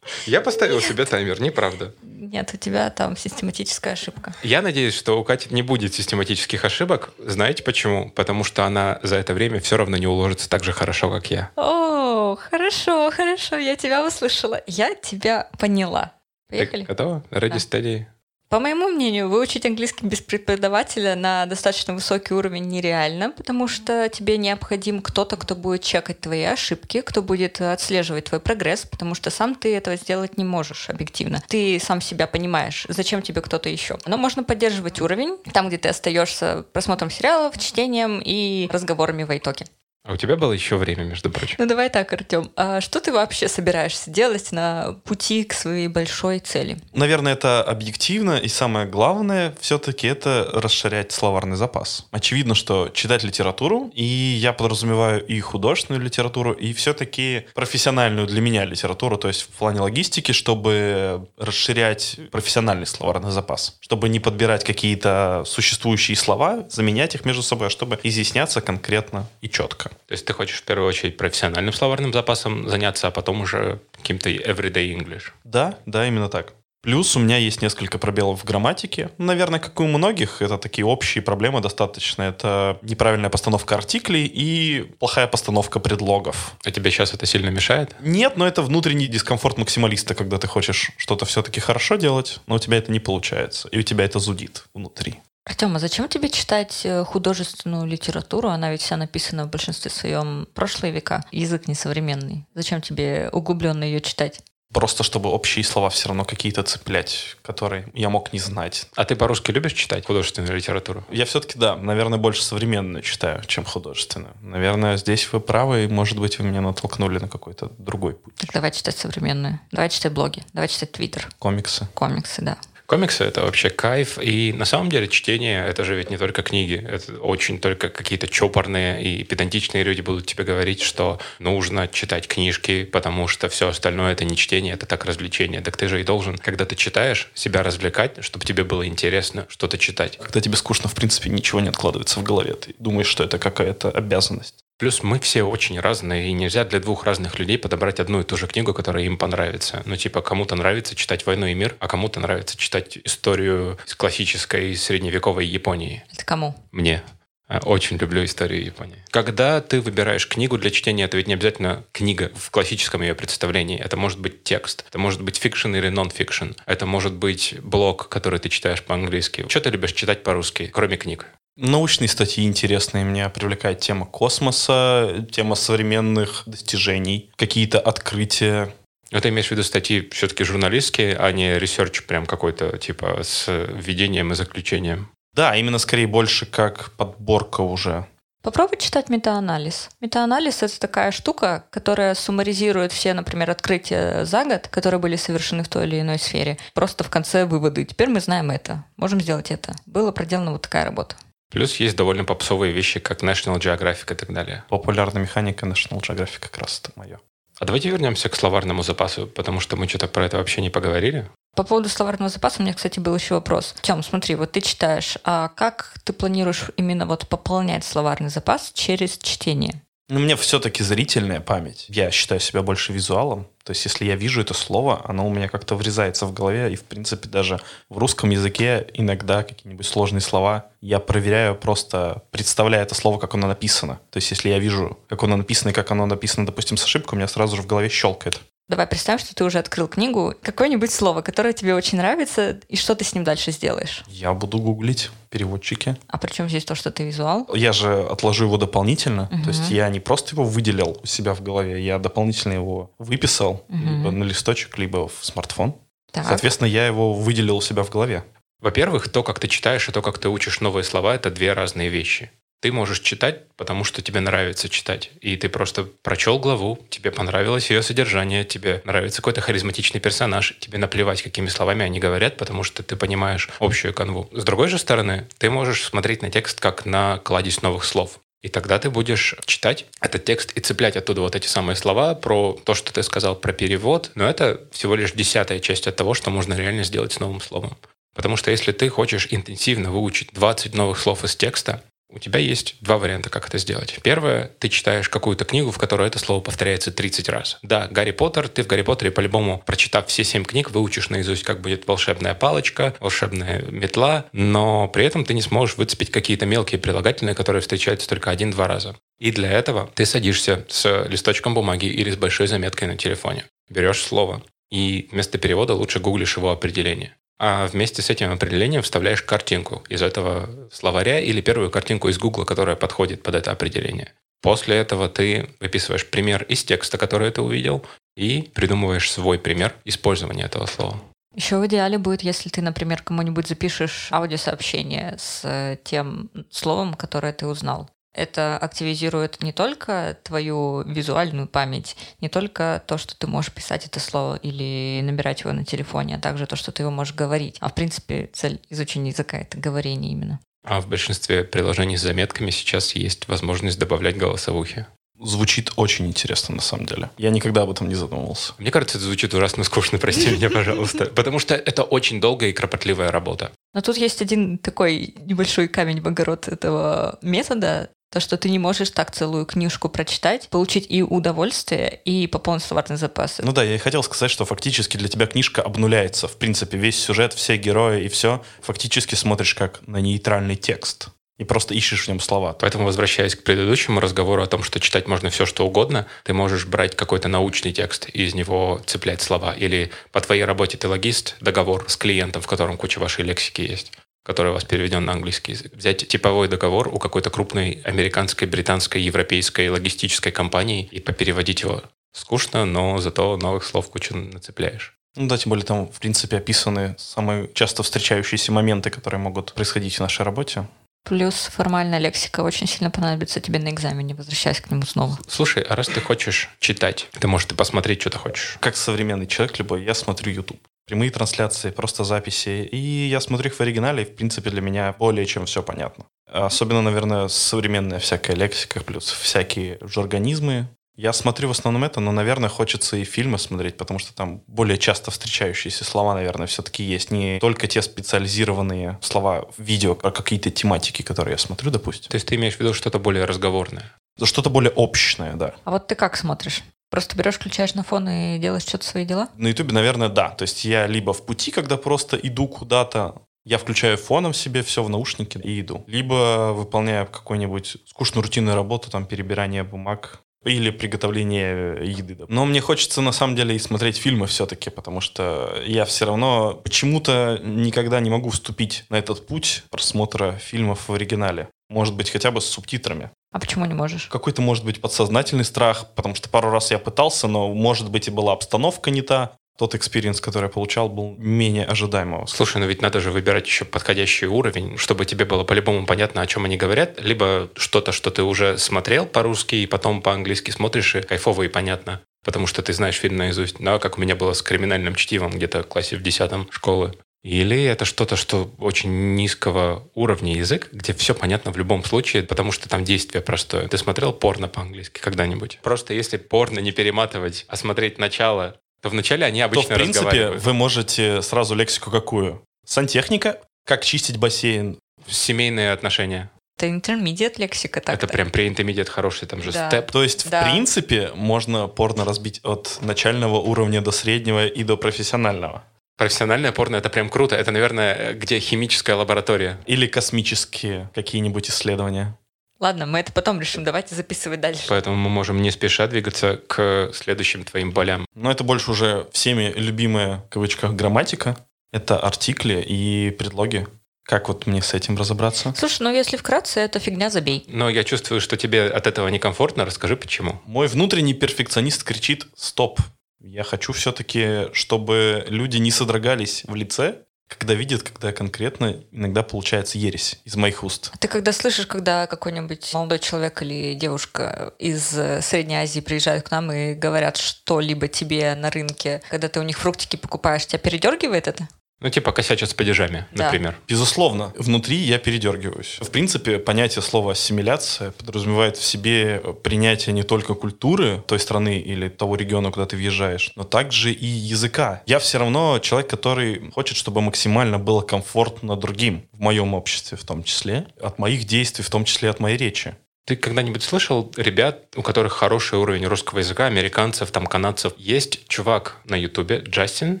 Я 0.26 0.40
поставил 0.40 0.80
себе 0.80 1.04
таймер, 1.06 1.40
неправда. 1.40 1.94
Нет, 2.02 2.50
у 2.52 2.56
тебя 2.56 2.90
там 2.90 3.16
систематическая 3.16 3.94
ошибка. 3.94 4.34
Я 4.42 4.60
надеюсь, 4.60 4.94
что 4.94 5.18
у 5.18 5.24
Кати 5.24 5.48
не 5.54 5.62
будет 5.62 5.94
систематических 5.94 6.64
ошибок. 6.64 7.10
Знаете 7.18 7.62
почему? 7.62 8.10
Потому 8.10 8.44
что 8.44 8.64
она 8.64 8.98
за 9.02 9.16
это 9.16 9.34
время 9.34 9.60
все 9.60 9.76
равно 9.76 9.96
не 9.96 10.06
уложится 10.06 10.48
так 10.48 10.64
же 10.64 10.72
хорошо, 10.72 11.10
как 11.10 11.30
я. 11.30 11.50
О, 11.56 12.36
хорошо, 12.36 13.10
хорошо, 13.10 13.56
я 13.56 13.76
тебя 13.76 14.06
услышала. 14.06 14.60
Я 14.66 14.94
тебя 14.94 15.48
поняла. 15.58 16.12
Поехали? 16.48 16.82
Ты 16.82 16.88
готова? 16.88 17.24
Ready, 17.30 17.56
steady, 17.56 18.04
по 18.54 18.60
моему 18.60 18.86
мнению, 18.86 19.28
выучить 19.28 19.66
английский 19.66 20.06
без 20.06 20.20
преподавателя 20.20 21.16
на 21.16 21.44
достаточно 21.46 21.92
высокий 21.92 22.34
уровень 22.34 22.68
нереально, 22.68 23.32
потому 23.32 23.66
что 23.66 24.08
тебе 24.08 24.38
необходим 24.38 25.02
кто-то, 25.02 25.36
кто 25.36 25.56
будет 25.56 25.82
чекать 25.82 26.20
твои 26.20 26.44
ошибки, 26.44 27.00
кто 27.00 27.20
будет 27.20 27.60
отслеживать 27.60 28.26
твой 28.26 28.40
прогресс, 28.40 28.86
потому 28.86 29.16
что 29.16 29.30
сам 29.30 29.56
ты 29.56 29.74
этого 29.74 29.96
сделать 29.96 30.38
не 30.38 30.44
можешь 30.44 30.88
объективно. 30.88 31.42
Ты 31.48 31.80
сам 31.80 32.00
себя 32.00 32.28
понимаешь, 32.28 32.86
зачем 32.88 33.22
тебе 33.22 33.40
кто-то 33.40 33.68
еще. 33.68 33.98
Но 34.06 34.16
можно 34.18 34.44
поддерживать 34.44 35.00
уровень 35.00 35.36
там, 35.52 35.66
где 35.66 35.78
ты 35.78 35.88
остаешься 35.88 36.64
просмотром 36.72 37.10
сериалов, 37.10 37.58
чтением 37.58 38.22
и 38.24 38.68
разговорами 38.70 39.24
в 39.24 39.36
итоге. 39.36 39.66
А 40.06 40.12
у 40.12 40.16
тебя 40.18 40.36
было 40.36 40.52
еще 40.52 40.76
время, 40.76 41.04
между 41.04 41.30
прочим. 41.30 41.56
Ну 41.58 41.66
давай 41.66 41.88
так, 41.88 42.12
Артем. 42.12 42.50
А 42.56 42.82
что 42.82 43.00
ты 43.00 43.10
вообще 43.10 43.48
собираешься 43.48 44.10
делать 44.10 44.52
на 44.52 44.96
пути 45.04 45.44
к 45.44 45.54
своей 45.54 45.88
большой 45.88 46.40
цели? 46.40 46.76
Наверное, 46.92 47.32
это 47.32 47.62
объективно, 47.62 48.36
и 48.36 48.48
самое 48.48 48.86
главное 48.86 49.54
все-таки 49.60 50.06
это 50.06 50.50
расширять 50.52 51.10
словарный 51.10 51.56
запас. 51.56 52.06
Очевидно, 52.10 52.54
что 52.54 52.90
читать 52.92 53.24
литературу, 53.24 53.90
и 53.94 54.04
я 54.04 54.52
подразумеваю 54.52 55.24
и 55.24 55.40
художественную 55.40 56.04
литературу, 56.04 56.52
и 56.52 56.74
все-таки 56.74 57.46
профессиональную 57.54 58.26
для 58.26 58.42
меня 58.42 58.66
литературу, 58.66 59.16
то 59.16 59.28
есть 59.28 59.40
в 59.40 59.48
плане 59.48 59.80
логистики, 59.80 60.32
чтобы 60.32 61.28
расширять 61.38 62.18
профессиональный 62.30 62.86
словарный 62.86 63.30
запас, 63.30 63.78
чтобы 63.80 64.10
не 64.10 64.20
подбирать 64.20 64.64
какие-то 64.64 65.44
существующие 65.46 66.14
слова, 66.18 66.66
заменять 66.68 67.14
их 67.14 67.24
между 67.24 67.42
собой, 67.42 67.68
а 67.68 67.70
чтобы 67.70 67.98
изъясняться 68.02 68.60
конкретно 68.60 69.26
и 69.40 69.48
четко. 69.48 69.92
То 70.06 70.12
есть 70.12 70.24
ты 70.24 70.32
хочешь 70.32 70.58
в 70.60 70.64
первую 70.64 70.88
очередь 70.88 71.16
профессиональным 71.16 71.72
словарным 71.72 72.12
запасом 72.12 72.68
заняться, 72.68 73.08
а 73.08 73.10
потом 73.10 73.40
уже 73.40 73.80
каким-то 73.96 74.30
everyday 74.30 74.94
English. 74.94 75.24
Да, 75.44 75.78
да, 75.86 76.06
именно 76.06 76.28
так. 76.28 76.54
Плюс 76.84 77.16
у 77.16 77.18
меня 77.18 77.38
есть 77.38 77.62
несколько 77.62 77.96
пробелов 77.96 78.42
в 78.42 78.44
грамматике. 78.44 79.08
Наверное, 79.16 79.58
как 79.58 79.80
и 79.80 79.82
у 79.82 79.86
многих, 79.86 80.42
это 80.42 80.58
такие 80.58 80.84
общие 80.84 81.22
проблемы 81.22 81.62
достаточно. 81.62 82.24
Это 82.24 82.78
неправильная 82.82 83.30
постановка 83.30 83.76
артиклей 83.76 84.26
и 84.26 84.82
плохая 84.98 85.26
постановка 85.26 85.80
предлогов. 85.80 86.54
А 86.62 86.70
тебе 86.70 86.90
сейчас 86.90 87.14
это 87.14 87.24
сильно 87.24 87.48
мешает? 87.48 87.96
Нет, 88.00 88.36
но 88.36 88.46
это 88.46 88.60
внутренний 88.60 89.06
дискомфорт 89.06 89.56
максималиста, 89.56 90.14
когда 90.14 90.36
ты 90.36 90.46
хочешь 90.46 90.90
что-то 90.98 91.24
все-таки 91.24 91.58
хорошо 91.58 91.96
делать, 91.96 92.40
но 92.46 92.56
у 92.56 92.58
тебя 92.58 92.76
это 92.76 92.92
не 92.92 93.00
получается, 93.00 93.68
и 93.68 93.78
у 93.78 93.82
тебя 93.82 94.04
это 94.04 94.18
зудит 94.18 94.64
внутри. 94.74 95.14
Артем, 95.44 95.76
а 95.76 95.78
зачем 95.78 96.08
тебе 96.08 96.30
читать 96.30 96.80
э, 96.84 97.04
художественную 97.04 97.84
литературу? 97.84 98.48
Она 98.48 98.70
ведь 98.70 98.80
вся 98.80 98.96
написана 98.96 99.44
в 99.44 99.50
большинстве 99.50 99.90
своем 99.90 100.48
прошлые 100.54 100.90
века. 100.90 101.22
Язык 101.32 101.68
несовременный. 101.68 102.46
Зачем 102.54 102.80
тебе 102.80 103.28
углубленно 103.30 103.84
ее 103.84 104.00
читать? 104.00 104.40
Просто 104.72 105.04
чтобы 105.04 105.28
общие 105.28 105.62
слова 105.62 105.90
все 105.90 106.08
равно 106.08 106.24
какие-то 106.24 106.62
цеплять, 106.64 107.36
которые 107.42 107.86
я 107.94 108.08
мог 108.08 108.32
не 108.32 108.40
знать. 108.40 108.88
А 108.96 109.04
ты 109.04 109.14
по-русски 109.14 109.52
любишь 109.52 109.74
читать 109.74 110.04
художественную 110.04 110.56
литературу? 110.56 111.04
Я 111.10 111.26
все-таки, 111.26 111.58
да, 111.58 111.76
наверное, 111.76 112.18
больше 112.18 112.42
современную 112.42 113.02
читаю, 113.02 113.44
чем 113.46 113.64
художественную. 113.64 114.34
Наверное, 114.40 114.96
здесь 114.96 115.30
вы 115.32 115.40
правы, 115.40 115.84
и, 115.84 115.88
может 115.88 116.18
быть, 116.18 116.38
вы 116.38 116.46
меня 116.46 116.62
натолкнули 116.62 117.18
на 117.18 117.28
какой-то 117.28 117.70
другой 117.78 118.14
путь. 118.14 118.34
Так 118.34 118.50
давай 118.52 118.72
читать 118.72 118.96
современную. 118.96 119.60
Давай 119.70 119.90
читать 119.90 120.12
блоги. 120.12 120.42
Давай 120.54 120.68
читать 120.68 120.90
твиттер. 120.90 121.28
Комиксы. 121.38 121.86
Комиксы, 121.94 122.42
да. 122.42 122.56
Комиксы— 122.86 123.24
это 123.24 123.40
вообще 123.40 123.70
кайф, 123.70 124.18
и 124.20 124.52
на 124.52 124.66
самом 124.66 124.90
деле 124.90 125.08
чтение— 125.08 125.66
это 125.68 125.84
же 125.84 125.94
ведь 125.94 126.10
не 126.10 126.18
только 126.18 126.42
книги, 126.42 126.86
это 126.86 127.14
очень 127.18 127.58
только 127.58 127.88
какие-то 127.88 128.28
чопорные 128.28 129.02
и 129.02 129.24
педантичные 129.24 129.84
люди 129.84 130.02
будут 130.02 130.26
тебе 130.26 130.44
говорить, 130.44 130.82
что 130.82 131.18
нужно 131.38 131.88
читать 131.88 132.28
книжки, 132.28 132.84
потому 132.84 133.26
что 133.26 133.48
все 133.48 133.68
остальное— 133.68 134.12
это 134.14 134.26
не 134.26 134.36
чтение, 134.36 134.74
это 134.74 134.84
так 134.84 135.06
развлечение. 135.06 135.62
Так 135.62 135.78
ты 135.78 135.88
же 135.88 135.98
и 135.98 136.04
должен, 136.04 136.36
когда 136.36 136.66
ты 136.66 136.76
читаешь, 136.76 137.30
себя 137.32 137.62
развлекать, 137.62 138.22
чтобы 138.22 138.44
тебе 138.44 138.64
было 138.64 138.86
интересно 138.86 139.46
что-то 139.48 139.78
читать. 139.78 140.18
Когда 140.18 140.42
тебе 140.42 140.56
скучно, 140.56 140.90
в 140.90 140.94
принципе, 140.94 141.30
ничего 141.30 141.60
не 141.60 141.70
откладывается 141.70 142.20
в 142.20 142.22
голове. 142.22 142.52
Ты 142.54 142.74
думаешь, 142.78 143.08
что 143.08 143.24
это 143.24 143.38
какая-то 143.38 143.90
обязанность. 143.90 144.63
Плюс 144.78 145.02
мы 145.04 145.20
все 145.20 145.44
очень 145.44 145.78
разные, 145.78 146.28
и 146.28 146.32
нельзя 146.32 146.64
для 146.64 146.80
двух 146.80 147.04
разных 147.04 147.38
людей 147.38 147.58
подобрать 147.58 148.00
одну 148.00 148.20
и 148.20 148.24
ту 148.24 148.36
же 148.36 148.48
книгу, 148.48 148.74
которая 148.74 149.04
им 149.04 149.16
понравится. 149.16 149.82
Ну, 149.86 149.96
типа, 149.96 150.20
кому-то 150.20 150.56
нравится 150.56 150.96
читать 150.96 151.26
«Войну 151.26 151.46
и 151.46 151.54
мир», 151.54 151.76
а 151.78 151.86
кому-то 151.86 152.18
нравится 152.18 152.56
читать 152.56 152.98
историю 153.04 153.78
из 153.86 153.94
классической 153.94 154.74
средневековой 154.74 155.46
Японии. 155.46 156.02
Это 156.12 156.24
кому? 156.24 156.56
Мне. 156.72 157.04
А, 157.46 157.58
Очень 157.58 157.98
люблю 157.98 158.24
историю 158.24 158.64
Японии. 158.64 158.96
Когда 159.10 159.60
ты 159.60 159.80
выбираешь 159.80 160.26
книгу 160.26 160.58
для 160.58 160.70
чтения, 160.70 161.04
это 161.04 161.18
ведь 161.18 161.28
не 161.28 161.34
обязательно 161.34 161.84
книга 161.92 162.32
в 162.34 162.50
классическом 162.50 163.02
ее 163.02 163.14
представлении. 163.14 163.78
Это 163.78 163.96
может 163.96 164.18
быть 164.18 164.42
текст, 164.44 164.84
это 164.88 164.98
может 164.98 165.22
быть 165.22 165.36
fiction 165.36 165.74
или 165.74 165.88
нон-фикшн. 165.88 166.52
Это 166.66 166.86
может 166.86 167.12
быть 167.12 167.54
блог, 167.62 168.08
который 168.08 168.40
ты 168.40 168.48
читаешь 168.48 168.82
по-английски. 168.82 169.44
Что 169.48 169.60
ты 169.60 169.70
любишь 169.70 169.92
читать 169.92 170.22
по-русски, 170.22 170.70
кроме 170.72 170.96
книг? 170.96 171.26
Научные 171.56 172.08
статьи 172.08 172.44
интересные. 172.44 173.04
Меня 173.04 173.28
привлекает 173.28 173.78
тема 173.78 174.06
космоса, 174.06 175.24
тема 175.30 175.54
современных 175.54 176.42
достижений, 176.46 177.30
какие-то 177.36 177.78
открытия. 177.78 178.74
Ну, 179.12 179.20
ты 179.20 179.28
имеешь 179.28 179.46
в 179.46 179.50
виду 179.52 179.62
статьи 179.62 180.08
все-таки 180.10 180.42
журналистские, 180.42 181.16
а 181.16 181.30
не 181.30 181.56
research 181.58 182.02
прям 182.06 182.26
какой-то, 182.26 182.76
типа, 182.78 183.20
с 183.22 183.46
введением 183.48 184.32
и 184.32 184.34
заключением? 184.34 185.10
Да, 185.34 185.54
именно 185.54 185.78
скорее 185.78 186.08
больше 186.08 186.46
как 186.46 186.90
подборка 186.92 187.60
уже. 187.60 188.06
Попробуй 188.42 188.76
читать 188.76 189.08
метаанализ. 189.08 189.88
Метаанализ— 190.00 190.62
это 190.64 190.78
такая 190.78 191.12
штука, 191.12 191.64
которая 191.70 192.14
суммаризирует 192.14 192.92
все, 192.92 193.14
например, 193.14 193.50
открытия 193.50 194.24
за 194.24 194.44
год, 194.44 194.68
которые 194.68 195.00
были 195.00 195.16
совершены 195.16 195.62
в 195.62 195.68
той 195.68 195.86
или 195.86 196.00
иной 196.00 196.18
сфере. 196.18 196.58
Просто 196.74 197.04
в 197.04 197.10
конце 197.10 197.46
выводы. 197.46 197.84
Теперь 197.84 198.08
мы 198.08 198.20
знаем 198.20 198.50
это. 198.50 198.84
Можем 198.96 199.20
сделать 199.20 199.50
это. 199.50 199.74
Была 199.86 200.12
проделана 200.12 200.52
вот 200.52 200.62
такая 200.62 200.84
работа. 200.84 201.16
Плюс 201.54 201.76
есть 201.76 201.96
довольно 201.96 202.24
попсовые 202.24 202.72
вещи, 202.72 202.98
как 202.98 203.22
National 203.22 203.60
Geographic 203.60 204.12
и 204.12 204.16
так 204.16 204.32
далее. 204.32 204.64
Популярная 204.68 205.22
механика 205.22 205.66
National 205.66 206.00
Geographic 206.00 206.40
как 206.40 206.58
раз 206.58 206.80
это 206.82 206.90
мое. 206.96 207.20
А 207.60 207.64
давайте 207.64 207.90
вернемся 207.90 208.28
к 208.28 208.34
словарному 208.34 208.82
запасу, 208.82 209.28
потому 209.28 209.60
что 209.60 209.76
мы 209.76 209.86
что-то 209.86 210.08
про 210.08 210.26
это 210.26 210.38
вообще 210.38 210.60
не 210.60 210.70
поговорили. 210.70 211.30
По 211.54 211.62
поводу 211.62 211.88
словарного 211.88 212.28
запаса 212.28 212.60
у 212.60 212.64
меня, 212.64 212.74
кстати, 212.74 212.98
был 212.98 213.14
еще 213.14 213.34
вопрос. 213.34 213.76
Тем, 213.82 214.02
смотри, 214.02 214.34
вот 214.34 214.50
ты 214.50 214.60
читаешь, 214.60 215.16
а 215.22 215.48
как 215.50 215.94
ты 216.02 216.12
планируешь 216.12 216.72
именно 216.76 217.06
вот 217.06 217.28
пополнять 217.28 217.84
словарный 217.84 218.30
запас 218.30 218.72
через 218.74 219.16
чтение? 219.18 219.80
Ну, 220.10 220.20
меня 220.20 220.36
все-таки 220.36 220.82
зрительная 220.82 221.40
память. 221.40 221.86
Я 221.88 222.10
считаю 222.10 222.38
себя 222.38 222.62
больше 222.62 222.92
визуалом. 222.92 223.46
То 223.64 223.70
есть, 223.70 223.86
если 223.86 224.04
я 224.04 224.16
вижу 224.16 224.42
это 224.42 224.52
слово, 224.52 225.00
оно 225.08 225.26
у 225.26 225.32
меня 225.32 225.48
как-то 225.48 225.76
врезается 225.76 226.26
в 226.26 226.34
голове. 226.34 226.70
И, 226.70 226.76
в 226.76 226.84
принципе, 226.84 227.26
даже 227.26 227.58
в 227.88 227.96
русском 227.96 228.28
языке 228.28 228.86
иногда 228.92 229.42
какие-нибудь 229.42 229.86
сложные 229.86 230.20
слова 230.20 230.66
я 230.82 231.00
проверяю 231.00 231.54
просто, 231.54 232.22
представляя 232.30 232.82
это 232.82 232.94
слово, 232.94 233.18
как 233.18 233.32
оно 233.34 233.46
написано. 233.46 233.98
То 234.10 234.18
есть, 234.18 234.30
если 234.30 234.50
я 234.50 234.58
вижу, 234.58 234.98
как 235.08 235.22
оно 235.22 235.36
написано 235.36 235.70
и 235.70 235.74
как 235.74 235.90
оно 235.90 236.04
написано, 236.04 236.44
допустим, 236.44 236.76
с 236.76 236.84
ошибкой, 236.84 237.16
у 237.16 237.16
меня 237.16 237.28
сразу 237.28 237.56
же 237.56 237.62
в 237.62 237.66
голове 237.66 237.88
щелкает. 237.88 238.42
Давай 238.66 238.86
представь, 238.86 239.20
что 239.20 239.34
ты 239.34 239.44
уже 239.44 239.58
открыл 239.58 239.88
книгу, 239.88 240.34
какое-нибудь 240.40 240.90
слово, 240.90 241.20
которое 241.20 241.52
тебе 241.52 241.74
очень 241.74 241.98
нравится, 241.98 242.60
и 242.68 242.76
что 242.76 242.94
ты 242.94 243.04
с 243.04 243.14
ним 243.14 243.22
дальше 243.22 243.52
сделаешь? 243.52 244.04
Я 244.08 244.32
буду 244.32 244.58
гуглить 244.58 245.10
переводчики. 245.28 245.96
А 246.08 246.16
причем 246.16 246.48
здесь 246.48 246.64
то, 246.64 246.74
что 246.74 246.90
ты 246.90 247.04
визуал? 247.04 247.46
Я 247.54 247.72
же 247.72 248.06
отложу 248.10 248.44
его 248.44 248.56
дополнительно. 248.56 249.28
То 249.44 249.50
есть 249.50 249.70
я 249.70 249.88
не 249.90 250.00
просто 250.00 250.34
его 250.34 250.44
выделил 250.44 250.98
у 251.02 251.06
себя 251.06 251.34
в 251.34 251.42
голове, 251.42 251.84
я 251.84 251.98
дополнительно 251.98 252.54
его 252.54 252.90
выписал 252.98 253.64
либо 253.68 254.10
на 254.10 254.24
листочек, 254.24 254.78
либо 254.78 255.08
в 255.08 255.18
смартфон. 255.24 255.74
Так. 256.10 256.26
Соответственно, 256.26 256.68
я 256.68 256.86
его 256.86 257.12
выделил 257.12 257.56
у 257.56 257.60
себя 257.60 257.82
в 257.82 257.90
голове. 257.90 258.24
Во-первых, 258.60 259.10
то, 259.10 259.22
как 259.22 259.40
ты 259.40 259.48
читаешь, 259.48 259.88
и 259.88 259.92
то, 259.92 260.00
как 260.00 260.18
ты 260.18 260.28
учишь 260.30 260.60
новые 260.60 260.84
слова, 260.84 261.14
это 261.14 261.30
две 261.30 261.52
разные 261.52 261.90
вещи. 261.90 262.30
Ты 262.60 262.72
можешь 262.72 263.00
читать, 263.00 263.46
потому 263.56 263.84
что 263.84 264.00
тебе 264.00 264.20
нравится 264.20 264.68
читать. 264.68 265.10
И 265.20 265.36
ты 265.36 265.48
просто 265.48 265.84
прочел 266.02 266.38
главу, 266.38 266.78
тебе 266.88 267.10
понравилось 267.10 267.70
ее 267.70 267.82
содержание, 267.82 268.44
тебе 268.44 268.80
нравится 268.84 269.20
какой-то 269.20 269.42
харизматичный 269.42 270.00
персонаж, 270.00 270.56
тебе 270.60 270.78
наплевать, 270.78 271.22
какими 271.22 271.48
словами 271.48 271.84
они 271.84 272.00
говорят, 272.00 272.36
потому 272.36 272.62
что 272.62 272.82
ты 272.82 272.96
понимаешь 272.96 273.50
общую 273.58 273.92
канву. 273.92 274.30
С 274.32 274.44
другой 274.44 274.68
же 274.68 274.78
стороны, 274.78 275.26
ты 275.38 275.50
можешь 275.50 275.84
смотреть 275.84 276.22
на 276.22 276.30
текст 276.30 276.60
как 276.60 276.86
на 276.86 277.18
кладезь 277.18 277.60
новых 277.60 277.84
слов. 277.84 278.18
И 278.44 278.48
тогда 278.48 278.78
ты 278.78 278.90
будешь 278.90 279.34
читать 279.46 279.86
этот 280.02 280.26
текст 280.26 280.52
и 280.52 280.60
цеплять 280.60 280.96
оттуда 280.96 281.22
вот 281.22 281.34
эти 281.34 281.46
самые 281.46 281.76
слова 281.76 282.14
про 282.14 282.58
то, 282.64 282.74
что 282.74 282.92
ты 282.92 283.02
сказал 283.02 283.36
про 283.36 283.54
перевод. 283.54 284.10
Но 284.14 284.28
это 284.28 284.68
всего 284.70 284.94
лишь 284.96 285.12
десятая 285.12 285.60
часть 285.60 285.86
от 285.86 285.96
того, 285.96 286.12
что 286.12 286.28
можно 286.28 286.52
реально 286.52 286.84
сделать 286.84 287.14
с 287.14 287.20
новым 287.20 287.40
словом. 287.40 287.74
Потому 288.14 288.36
что 288.36 288.50
если 288.50 288.72
ты 288.72 288.90
хочешь 288.90 289.28
интенсивно 289.30 289.90
выучить 289.90 290.34
20 290.34 290.74
новых 290.74 290.98
слов 290.98 291.24
из 291.24 291.34
текста, 291.36 291.82
у 292.14 292.18
тебя 292.18 292.38
есть 292.38 292.76
два 292.80 292.96
варианта, 292.98 293.28
как 293.28 293.48
это 293.48 293.58
сделать. 293.58 293.98
Первое, 294.02 294.52
ты 294.60 294.68
читаешь 294.68 295.08
какую-то 295.08 295.44
книгу, 295.44 295.70
в 295.70 295.78
которой 295.78 296.06
это 296.06 296.18
слово 296.18 296.40
повторяется 296.40 296.92
30 296.92 297.28
раз. 297.28 297.58
Да, 297.62 297.88
Гарри 297.90 298.12
Поттер, 298.12 298.48
ты 298.48 298.62
в 298.62 298.66
Гарри 298.68 298.82
Поттере 298.82 299.10
по-любому, 299.10 299.62
прочитав 299.66 300.06
все 300.06 300.22
семь 300.22 300.44
книг, 300.44 300.70
выучишь 300.70 301.10
наизусть, 301.10 301.42
как 301.42 301.60
будет 301.60 301.86
волшебная 301.88 302.34
палочка, 302.34 302.94
волшебная 303.00 303.62
метла, 303.62 304.26
но 304.32 304.88
при 304.88 305.04
этом 305.04 305.24
ты 305.24 305.34
не 305.34 305.42
сможешь 305.42 305.76
выцепить 305.76 306.10
какие-то 306.10 306.46
мелкие 306.46 306.78
прилагательные, 306.78 307.34
которые 307.34 307.62
встречаются 307.62 308.08
только 308.08 308.30
один-два 308.30 308.68
раза. 308.68 308.96
И 309.18 309.32
для 309.32 309.50
этого 309.50 309.90
ты 309.94 310.06
садишься 310.06 310.64
с 310.68 311.06
листочком 311.08 311.54
бумаги 311.54 311.86
или 311.86 312.10
с 312.10 312.16
большой 312.16 312.46
заметкой 312.46 312.88
на 312.88 312.96
телефоне. 312.96 313.44
Берешь 313.68 314.02
слово, 314.02 314.42
и 314.70 315.08
вместо 315.10 315.38
перевода 315.38 315.74
лучше 315.74 316.00
гуглишь 316.00 316.36
его 316.36 316.50
определение. 316.50 317.16
А 317.38 317.66
вместе 317.66 318.00
с 318.00 318.10
этим 318.10 318.32
определением 318.32 318.82
вставляешь 318.82 319.22
картинку 319.22 319.82
из 319.88 320.02
этого 320.02 320.48
словаря 320.72 321.20
или 321.20 321.40
первую 321.40 321.70
картинку 321.70 322.08
из 322.08 322.18
Гугла, 322.18 322.44
которая 322.44 322.76
подходит 322.76 323.22
под 323.22 323.34
это 323.34 323.50
определение. 323.50 324.12
После 324.40 324.76
этого 324.76 325.08
ты 325.08 325.48
выписываешь 325.58 326.06
пример 326.06 326.44
из 326.44 326.64
текста, 326.64 326.98
который 326.98 327.30
ты 327.30 327.40
увидел, 327.40 327.84
и 328.16 328.42
придумываешь 328.54 329.10
свой 329.10 329.38
пример 329.38 329.74
использования 329.84 330.44
этого 330.44 330.66
слова. 330.66 331.00
Еще 331.34 331.58
в 331.58 331.66
идеале 331.66 331.98
будет, 331.98 332.22
если 332.22 332.48
ты, 332.48 332.62
например, 332.62 333.02
кому-нибудь 333.02 333.48
запишешь 333.48 334.08
аудиосообщение 334.12 335.16
с 335.18 335.40
э, 335.44 335.78
тем 335.82 336.30
словом, 336.50 336.94
которое 336.94 337.32
ты 337.32 337.46
узнал. 337.46 337.90
Это 338.14 338.56
активизирует 338.56 339.42
не 339.42 339.52
только 339.52 340.16
твою 340.22 340.82
визуальную 340.82 341.48
память, 341.48 341.96
не 342.20 342.28
только 342.28 342.82
то, 342.86 342.96
что 342.96 343.16
ты 343.16 343.26
можешь 343.26 343.52
писать 343.52 343.86
это 343.86 343.98
слово 343.98 344.36
или 344.36 345.00
набирать 345.02 345.40
его 345.40 345.52
на 345.52 345.64
телефоне, 345.64 346.16
а 346.16 346.20
также 346.20 346.46
то, 346.46 346.56
что 346.56 346.72
ты 346.72 346.82
его 346.82 346.90
можешь 346.90 347.14
говорить. 347.14 347.56
А 347.60 347.68
в 347.68 347.74
принципе 347.74 348.30
цель 348.32 348.60
изучения 348.70 349.10
языка— 349.10 349.38
это 349.38 349.58
говорение 349.58 350.12
именно. 350.12 350.40
А 350.64 350.80
в 350.80 350.88
большинстве 350.88 351.44
приложений 351.44 351.98
с 351.98 352.02
заметками 352.02 352.50
сейчас 352.50 352.94
есть 352.94 353.28
возможность 353.28 353.78
добавлять 353.78 354.16
голосовухи. 354.16 354.86
Звучит 355.20 355.72
очень 355.76 356.06
интересно, 356.06 356.56
на 356.56 356.60
самом 356.60 356.86
деле. 356.86 357.10
Я 357.18 357.30
никогда 357.30 357.62
об 357.62 357.70
этом 357.70 357.88
не 357.88 357.94
задумывался. 357.94 358.52
Мне 358.58 358.72
кажется, 358.72 358.98
это 358.98 359.06
звучит 359.06 359.32
ужасно 359.32 359.62
скучно, 359.62 359.98
прости 359.98 360.28
меня, 360.30 360.50
пожалуйста. 360.50 361.04
Потому 361.14 361.38
что 361.38 361.54
это 361.54 361.84
очень 361.84 362.20
долгая 362.20 362.50
и 362.50 362.52
кропотливая 362.52 363.12
работа. 363.12 363.52
Но 363.74 363.80
тут 363.80 363.96
есть 363.96 364.22
один 364.22 364.58
такой 364.58 365.14
небольшой 365.24 365.68
камень 365.68 366.00
в 366.00 366.08
огород 366.08 366.48
этого 366.48 367.18
метода. 367.22 367.90
То, 368.14 368.20
что 368.20 368.36
ты 368.36 368.48
не 368.48 368.60
можешь 368.60 368.90
так 368.90 369.10
целую 369.10 369.44
книжку 369.44 369.88
прочитать, 369.88 370.48
получить 370.48 370.86
и 370.88 371.02
удовольствие, 371.02 372.00
и 372.04 372.28
пополнить 372.28 372.62
словарный 372.62 372.96
запас. 372.96 373.40
Ну 373.42 373.50
да, 373.50 373.64
я 373.64 373.74
и 373.74 373.78
хотел 373.78 374.04
сказать, 374.04 374.30
что 374.30 374.44
фактически 374.44 374.96
для 374.96 375.08
тебя 375.08 375.26
книжка 375.26 375.62
обнуляется. 375.62 376.28
В 376.28 376.36
принципе, 376.36 376.78
весь 376.78 376.96
сюжет, 376.96 377.32
все 377.32 377.56
герои 377.56 378.04
и 378.04 378.08
все 378.08 378.44
фактически 378.60 379.16
смотришь 379.16 379.56
как 379.56 379.84
на 379.88 379.96
нейтральный 379.96 380.54
текст 380.54 381.08
и 381.38 381.44
просто 381.44 381.74
ищешь 381.74 382.04
в 382.04 382.08
нем 382.08 382.20
слова. 382.20 382.52
Поэтому, 382.52 382.84
возвращаясь 382.84 383.34
к 383.34 383.42
предыдущему 383.42 383.98
разговору 383.98 384.44
о 384.44 384.46
том, 384.46 384.62
что 384.62 384.78
читать 384.78 385.08
можно 385.08 385.30
все, 385.30 385.44
что 385.44 385.66
угодно, 385.66 386.06
ты 386.22 386.34
можешь 386.34 386.66
брать 386.66 386.94
какой-то 386.94 387.26
научный 387.26 387.72
текст 387.72 388.08
и 388.12 388.22
из 388.22 388.34
него 388.36 388.80
цеплять 388.86 389.22
слова. 389.22 389.54
Или 389.54 389.90
по 390.12 390.20
твоей 390.20 390.44
работе 390.44 390.76
ты 390.76 390.86
логист, 390.86 391.34
договор 391.40 391.86
с 391.88 391.96
клиентом, 391.96 392.42
в 392.42 392.46
котором 392.46 392.76
куча 392.76 393.00
вашей 393.00 393.24
лексики 393.24 393.62
есть 393.62 393.90
который 394.24 394.50
у 394.50 394.54
вас 394.54 394.64
переведен 394.64 395.04
на 395.04 395.12
английский 395.12 395.52
язык. 395.52 395.72
Взять 395.74 396.08
типовой 396.08 396.48
договор 396.48 396.88
у 396.88 396.98
какой-то 396.98 397.30
крупной 397.30 397.82
американской, 397.84 398.48
британской, 398.48 399.02
европейской 399.02 399.68
логистической 399.68 400.32
компании 400.32 400.88
и 400.90 400.98
попереводить 400.98 401.60
его. 401.62 401.82
Скучно, 402.12 402.64
но 402.64 402.98
зато 402.98 403.36
новых 403.36 403.64
слов 403.64 403.90
кучу 403.90 404.16
нацепляешь. 404.16 404.96
Ну 405.16 405.28
да, 405.28 405.36
тем 405.36 405.50
более 405.50 405.64
там, 405.64 405.86
в 405.86 406.00
принципе, 406.00 406.38
описаны 406.38 406.96
самые 406.98 407.50
часто 407.54 407.82
встречающиеся 407.82 408.50
моменты, 408.50 408.90
которые 408.90 409.20
могут 409.20 409.52
происходить 409.52 409.96
в 409.96 410.00
нашей 410.00 410.22
работе. 410.22 410.66
Плюс 411.04 411.34
формальная 411.52 411.98
лексика 411.98 412.40
очень 412.40 412.66
сильно 412.66 412.90
понадобится 412.90 413.38
тебе 413.38 413.58
на 413.58 413.68
экзамене, 413.68 414.14
возвращаясь 414.14 414.60
к 414.60 414.70
нему 414.70 414.82
снова. 414.82 415.18
Слушай, 415.28 415.62
а 415.62 415.76
раз 415.76 415.88
ты 415.88 416.00
хочешь 416.00 416.48
читать, 416.60 417.08
ты 417.12 417.28
можешь 417.28 417.48
и 417.50 417.54
посмотреть, 417.54 418.00
что 418.00 418.10
ты 418.10 418.18
хочешь. 418.18 418.56
Как 418.60 418.74
современный 418.74 419.26
человек 419.26 419.58
любой, 419.58 419.84
я 419.84 419.92
смотрю 419.92 420.32
YouTube. 420.32 420.60
Прямые 420.86 421.10
трансляции, 421.10 421.70
просто 421.70 422.04
записи. 422.04 422.68
И 422.70 423.08
я 423.08 423.20
смотрю 423.20 423.50
их 423.50 423.56
в 423.56 423.60
оригинале, 423.60 424.02
и, 424.02 424.06
в 424.06 424.14
принципе, 424.14 424.50
для 424.50 424.60
меня 424.60 424.94
более 424.98 425.26
чем 425.26 425.46
все 425.46 425.62
понятно. 425.62 426.04
Особенно, 426.30 426.82
наверное, 426.82 427.28
современная 427.28 427.98
всякая 427.98 428.36
лексика, 428.36 428.80
плюс 428.80 429.10
всякие 429.10 429.78
жаргонизмы, 429.80 430.68
я 430.96 431.12
смотрю 431.12 431.48
в 431.48 431.50
основном 431.50 431.82
это, 431.82 431.98
но, 431.98 432.12
наверное, 432.12 432.48
хочется 432.48 432.96
и 432.96 433.02
фильмы 433.02 433.38
смотреть, 433.38 433.76
потому 433.76 433.98
что 433.98 434.14
там 434.14 434.42
более 434.46 434.78
часто 434.78 435.10
встречающиеся 435.10 435.84
слова, 435.84 436.14
наверное, 436.14 436.46
все-таки 436.46 436.84
есть. 436.84 437.10
Не 437.10 437.40
только 437.40 437.66
те 437.66 437.82
специализированные 437.82 438.98
слова 439.02 439.48
в 439.56 439.60
видео, 439.60 439.98
а 440.02 440.12
какие-то 440.12 440.52
тематики, 440.52 441.02
которые 441.02 441.32
я 441.32 441.38
смотрю, 441.38 441.72
допустим. 441.72 442.10
То 442.10 442.14
есть 442.14 442.28
ты 442.28 442.36
имеешь 442.36 442.54
в 442.54 442.60
виду 442.60 442.74
что-то 442.74 443.00
более 443.00 443.24
разговорное? 443.24 443.92
Что-то 444.22 444.50
более 444.50 444.70
общее, 444.70 445.32
да. 445.34 445.54
А 445.64 445.72
вот 445.72 445.88
ты 445.88 445.96
как 445.96 446.16
смотришь? 446.16 446.62
Просто 446.94 447.16
берешь, 447.16 447.34
включаешь 447.34 447.74
на 447.74 447.82
фон 447.82 448.08
и 448.08 448.38
делаешь 448.38 448.62
что-то 448.62 448.84
свои 448.84 449.04
дела? 449.04 449.28
На 449.36 449.48
Ютубе, 449.48 449.72
наверное, 449.72 450.08
да. 450.08 450.30
То 450.30 450.42
есть 450.42 450.64
я 450.64 450.86
либо 450.86 451.12
в 451.12 451.26
пути, 451.26 451.50
когда 451.50 451.76
просто 451.76 452.16
иду 452.16 452.46
куда-то, 452.46 453.16
я 453.44 453.58
включаю 453.58 453.96
фоном 453.96 454.32
себе 454.32 454.62
все 454.62 454.80
в 454.80 454.88
наушники 454.88 455.38
и 455.38 455.60
иду. 455.60 455.82
Либо 455.88 456.52
выполняю 456.52 457.08
какую-нибудь 457.08 457.78
скучную 457.86 458.22
рутинную 458.22 458.54
работу, 458.54 458.92
там, 458.92 459.06
перебирание 459.06 459.64
бумаг, 459.64 460.20
или 460.44 460.70
приготовление 460.70 461.84
еды. 461.84 462.16
Но 462.28 462.46
мне 462.46 462.60
хочется 462.60 463.00
на 463.00 463.10
самом 463.10 463.34
деле 463.34 463.56
и 463.56 463.58
смотреть 463.58 463.96
фильмы 463.96 464.28
все-таки, 464.28 464.70
потому 464.70 465.00
что 465.00 465.60
я 465.66 465.84
все 465.86 466.04
равно 466.04 466.54
почему-то 466.62 467.40
никогда 467.42 467.98
не 467.98 468.10
могу 468.10 468.30
вступить 468.30 468.84
на 468.88 468.96
этот 468.96 469.26
путь 469.26 469.64
просмотра 469.70 470.32
фильмов 470.32 470.88
в 470.88 470.92
оригинале. 470.92 471.48
Может 471.68 471.96
быть, 471.96 472.10
хотя 472.10 472.30
бы 472.30 472.40
с 472.40 472.46
субтитрами. 472.46 473.10
А 473.34 473.40
почему 473.40 473.66
не 473.66 473.74
можешь? 473.74 474.06
Какой-то, 474.06 474.42
может 474.42 474.64
быть, 474.64 474.80
подсознательный 474.80 475.44
страх, 475.44 475.86
потому 475.96 476.14
что 476.14 476.28
пару 476.28 476.50
раз 476.50 476.70
я 476.70 476.78
пытался, 476.78 477.26
но, 477.26 477.52
может 477.52 477.90
быть, 477.90 478.06
и 478.06 478.12
была 478.12 478.32
обстановка 478.32 478.92
не 478.92 479.02
та 479.02 479.32
тот 479.58 479.74
experience, 479.74 480.20
который 480.20 480.44
я 480.44 480.48
получал, 480.50 480.88
был 480.88 481.16
менее 481.18 481.64
ожидаемого. 481.64 482.26
Слушай, 482.26 482.58
ну 482.58 482.66
ведь 482.66 482.80
надо 482.80 483.00
же 483.00 483.10
выбирать 483.10 483.48
еще 483.48 483.64
подходящий 483.64 484.26
уровень, 484.26 484.76
чтобы 484.78 485.04
тебе 485.04 485.24
было 485.24 485.42
по-любому 485.42 485.84
понятно, 485.84 486.22
о 486.22 486.26
чем 486.28 486.44
они 486.44 486.56
говорят, 486.56 487.00
либо 487.00 487.50
что-то, 487.56 487.90
что 487.90 488.12
ты 488.12 488.22
уже 488.22 488.56
смотрел 488.56 489.04
по-русски, 489.04 489.56
и 489.56 489.66
потом 489.66 490.00
по-английски 490.00 490.52
смотришь, 490.52 490.94
и 490.94 491.02
кайфово 491.02 491.42
и 491.42 491.48
понятно, 491.48 492.02
потому 492.24 492.46
что 492.46 492.62
ты 492.62 492.72
знаешь 492.72 492.96
фильм 492.96 493.16
наизусть. 493.16 493.56
Да, 493.58 493.80
как 493.80 493.98
у 493.98 494.00
меня 494.00 494.14
было 494.14 494.32
с 494.32 494.42
криминальным 494.42 494.94
чтивом 494.94 495.32
где-то 495.32 495.64
в 495.64 495.66
классе 495.66 495.96
в 495.96 496.02
десятом 496.02 496.46
школы. 496.52 496.94
Или 497.24 497.64
это 497.64 497.86
что-то, 497.86 498.16
что 498.16 498.52
очень 498.58 499.14
низкого 499.14 499.88
уровня 499.94 500.36
язык, 500.36 500.68
где 500.72 500.92
все 500.92 501.14
понятно 501.14 501.52
в 501.52 501.56
любом 501.56 501.82
случае, 501.82 502.22
потому 502.22 502.52
что 502.52 502.68
там 502.68 502.84
действие 502.84 503.22
простое. 503.22 503.66
Ты 503.66 503.78
смотрел 503.78 504.12
порно 504.12 504.46
по-английски 504.46 505.00
когда-нибудь? 505.00 505.58
Просто 505.62 505.94
если 505.94 506.18
порно 506.18 506.58
не 506.60 506.70
перематывать, 506.70 507.46
а 507.48 507.56
смотреть 507.56 507.98
начало 507.98 508.56
то 508.84 508.90
вначале 508.90 509.24
они 509.24 509.40
обычно 509.40 509.68
то, 509.68 509.74
в 509.76 509.78
принципе, 509.78 510.28
вы 510.28 510.52
можете 510.52 511.22
сразу 511.22 511.54
лексику 511.54 511.90
какую? 511.90 512.44
Сантехника, 512.66 513.40
как 513.64 513.82
чистить 513.82 514.18
бассейн. 514.18 514.78
Семейные 515.08 515.72
отношения. 515.72 516.30
Это 516.58 516.66
intermediate 516.66 517.34
лексика 517.38 517.80
так 517.80 517.94
Это 517.94 518.06
прям 518.06 518.28
pre-intermediate 518.28 518.90
хороший, 518.90 519.26
там 519.26 519.42
же 519.42 519.52
да. 519.52 519.68
степ. 519.68 519.90
То 519.90 520.02
есть, 520.02 520.28
да. 520.28 520.42
в 520.42 520.50
принципе, 520.50 521.12
можно 521.14 521.66
порно 521.66 522.04
разбить 522.04 522.40
от 522.42 522.78
начального 522.82 523.36
уровня 523.36 523.80
до 523.80 523.90
среднего 523.90 524.46
и 524.46 524.62
до 524.64 524.76
профессионального. 524.76 525.64
Профессиональное 525.96 526.52
порно— 526.52 526.76
это 526.76 526.90
прям 526.90 527.08
круто. 527.08 527.36
Это, 527.36 527.50
наверное, 527.50 528.14
где 528.14 528.40
химическая 528.40 528.96
лаборатория. 528.96 529.58
Или 529.66 529.86
космические 529.86 530.90
какие-нибудь 530.94 531.50
исследования. 531.50 532.18
Ладно, 532.60 532.86
мы 532.86 533.00
это 533.00 533.12
потом 533.12 533.40
решим. 533.40 533.64
Давайте 533.64 533.94
записывать 533.94 534.40
дальше. 534.40 534.64
Поэтому 534.68 534.96
мы 534.96 535.10
можем 535.10 535.42
не 535.42 535.50
спеша 535.50 535.86
двигаться 535.86 536.40
к 536.46 536.90
следующим 536.94 537.44
твоим 537.44 537.72
болям. 537.72 538.06
Но 538.14 538.30
это 538.30 538.42
больше 538.44 538.70
уже 538.70 539.06
всеми 539.12 539.52
любимая, 539.56 540.18
в 540.18 540.28
кавычках, 540.30 540.72
грамматика. 540.72 541.36
Это 541.72 541.98
артикли 541.98 542.64
и 542.66 543.10
предлоги. 543.10 543.66
Как 544.04 544.28
вот 544.28 544.46
мне 544.46 544.62
с 544.62 544.74
этим 544.74 544.96
разобраться? 544.96 545.54
Слушай, 545.56 545.82
ну 545.82 545.92
если 545.92 546.16
вкратце, 546.16 546.60
это 546.60 546.78
фигня 546.78 547.08
забей. 547.08 547.44
Но 547.48 547.70
я 547.70 547.84
чувствую, 547.84 548.20
что 548.20 548.36
тебе 548.36 548.66
от 548.66 548.86
этого 548.86 549.08
некомфортно. 549.08 549.64
Расскажи, 549.64 549.96
почему. 549.96 550.40
Мой 550.44 550.68
внутренний 550.68 551.14
перфекционист 551.14 551.84
кричит 551.84 552.26
«стоп». 552.36 552.78
Я 553.26 553.42
хочу 553.42 553.72
все-таки, 553.72 554.52
чтобы 554.52 555.24
люди 555.28 555.56
не 555.56 555.70
содрогались 555.70 556.44
в 556.46 556.54
лице, 556.54 557.04
когда 557.26 557.54
видят, 557.54 557.82
когда 557.82 558.12
конкретно 558.12 558.84
иногда 558.92 559.22
получается 559.22 559.78
ересь 559.78 560.20
из 560.24 560.36
моих 560.36 560.62
уст. 560.62 560.92
Ты 561.00 561.08
когда 561.08 561.32
слышишь, 561.32 561.66
когда 561.66 562.06
какой-нибудь 562.06 562.74
молодой 562.74 562.98
человек 562.98 563.40
или 563.40 563.74
девушка 563.74 564.52
из 564.58 564.96
э, 564.96 565.22
Средней 565.22 565.56
Азии 565.56 565.80
приезжают 565.80 566.28
к 566.28 566.30
нам 566.30 566.52
и 566.52 566.74
говорят 566.74 567.16
что-либо 567.16 567.88
тебе 567.88 568.34
на 568.34 568.50
рынке, 568.50 569.02
когда 569.08 569.28
ты 569.28 569.40
у 569.40 569.42
них 569.42 569.58
фруктики 569.58 569.96
покупаешь, 569.96 570.46
тебя 570.46 570.58
передергивает 570.58 571.26
это? 571.26 571.48
Ну, 571.80 571.90
типа 571.90 572.12
косячат 572.12 572.50
с 572.50 572.54
падежами, 572.54 573.06
да. 573.12 573.24
например. 573.24 573.56
Безусловно, 573.68 574.32
внутри 574.38 574.76
я 574.76 574.98
передергиваюсь. 574.98 575.78
В 575.80 575.90
принципе, 575.90 576.38
понятие 576.38 576.82
слова 576.82 577.12
ассимиляция 577.12 577.90
подразумевает 577.90 578.56
в 578.56 578.64
себе 578.64 579.20
принятие 579.42 579.92
не 579.92 580.02
только 580.02 580.34
культуры 580.34 581.02
той 581.06 581.18
страны 581.18 581.58
или 581.58 581.88
того 581.88 582.16
региона, 582.16 582.50
куда 582.50 582.66
ты 582.66 582.76
въезжаешь, 582.76 583.32
но 583.36 583.44
также 583.44 583.92
и 583.92 584.06
языка. 584.06 584.82
Я 584.86 584.98
все 584.98 585.18
равно 585.18 585.58
человек, 585.58 585.90
который 585.90 586.50
хочет, 586.52 586.76
чтобы 586.76 587.02
максимально 587.02 587.58
было 587.58 587.82
комфортно 587.82 588.56
другим, 588.56 589.06
в 589.12 589.20
моем 589.20 589.54
обществе 589.54 589.98
в 589.98 590.04
том 590.04 590.22
числе, 590.22 590.66
от 590.80 590.98
моих 590.98 591.24
действий, 591.24 591.64
в 591.64 591.70
том 591.70 591.84
числе 591.84 592.08
от 592.08 592.20
моей 592.20 592.36
речи. 592.36 592.76
Ты 593.04 593.16
когда-нибудь 593.16 593.62
слышал 593.62 594.10
ребят, 594.16 594.74
у 594.76 594.82
которых 594.82 595.12
хороший 595.12 595.58
уровень 595.58 595.84
русского 595.86 596.20
языка, 596.20 596.46
американцев, 596.46 597.10
там, 597.10 597.26
канадцев? 597.26 597.74
Есть 597.76 598.26
чувак 598.28 598.78
на 598.86 598.96
ютубе, 598.96 599.42
Джастин, 599.46 600.00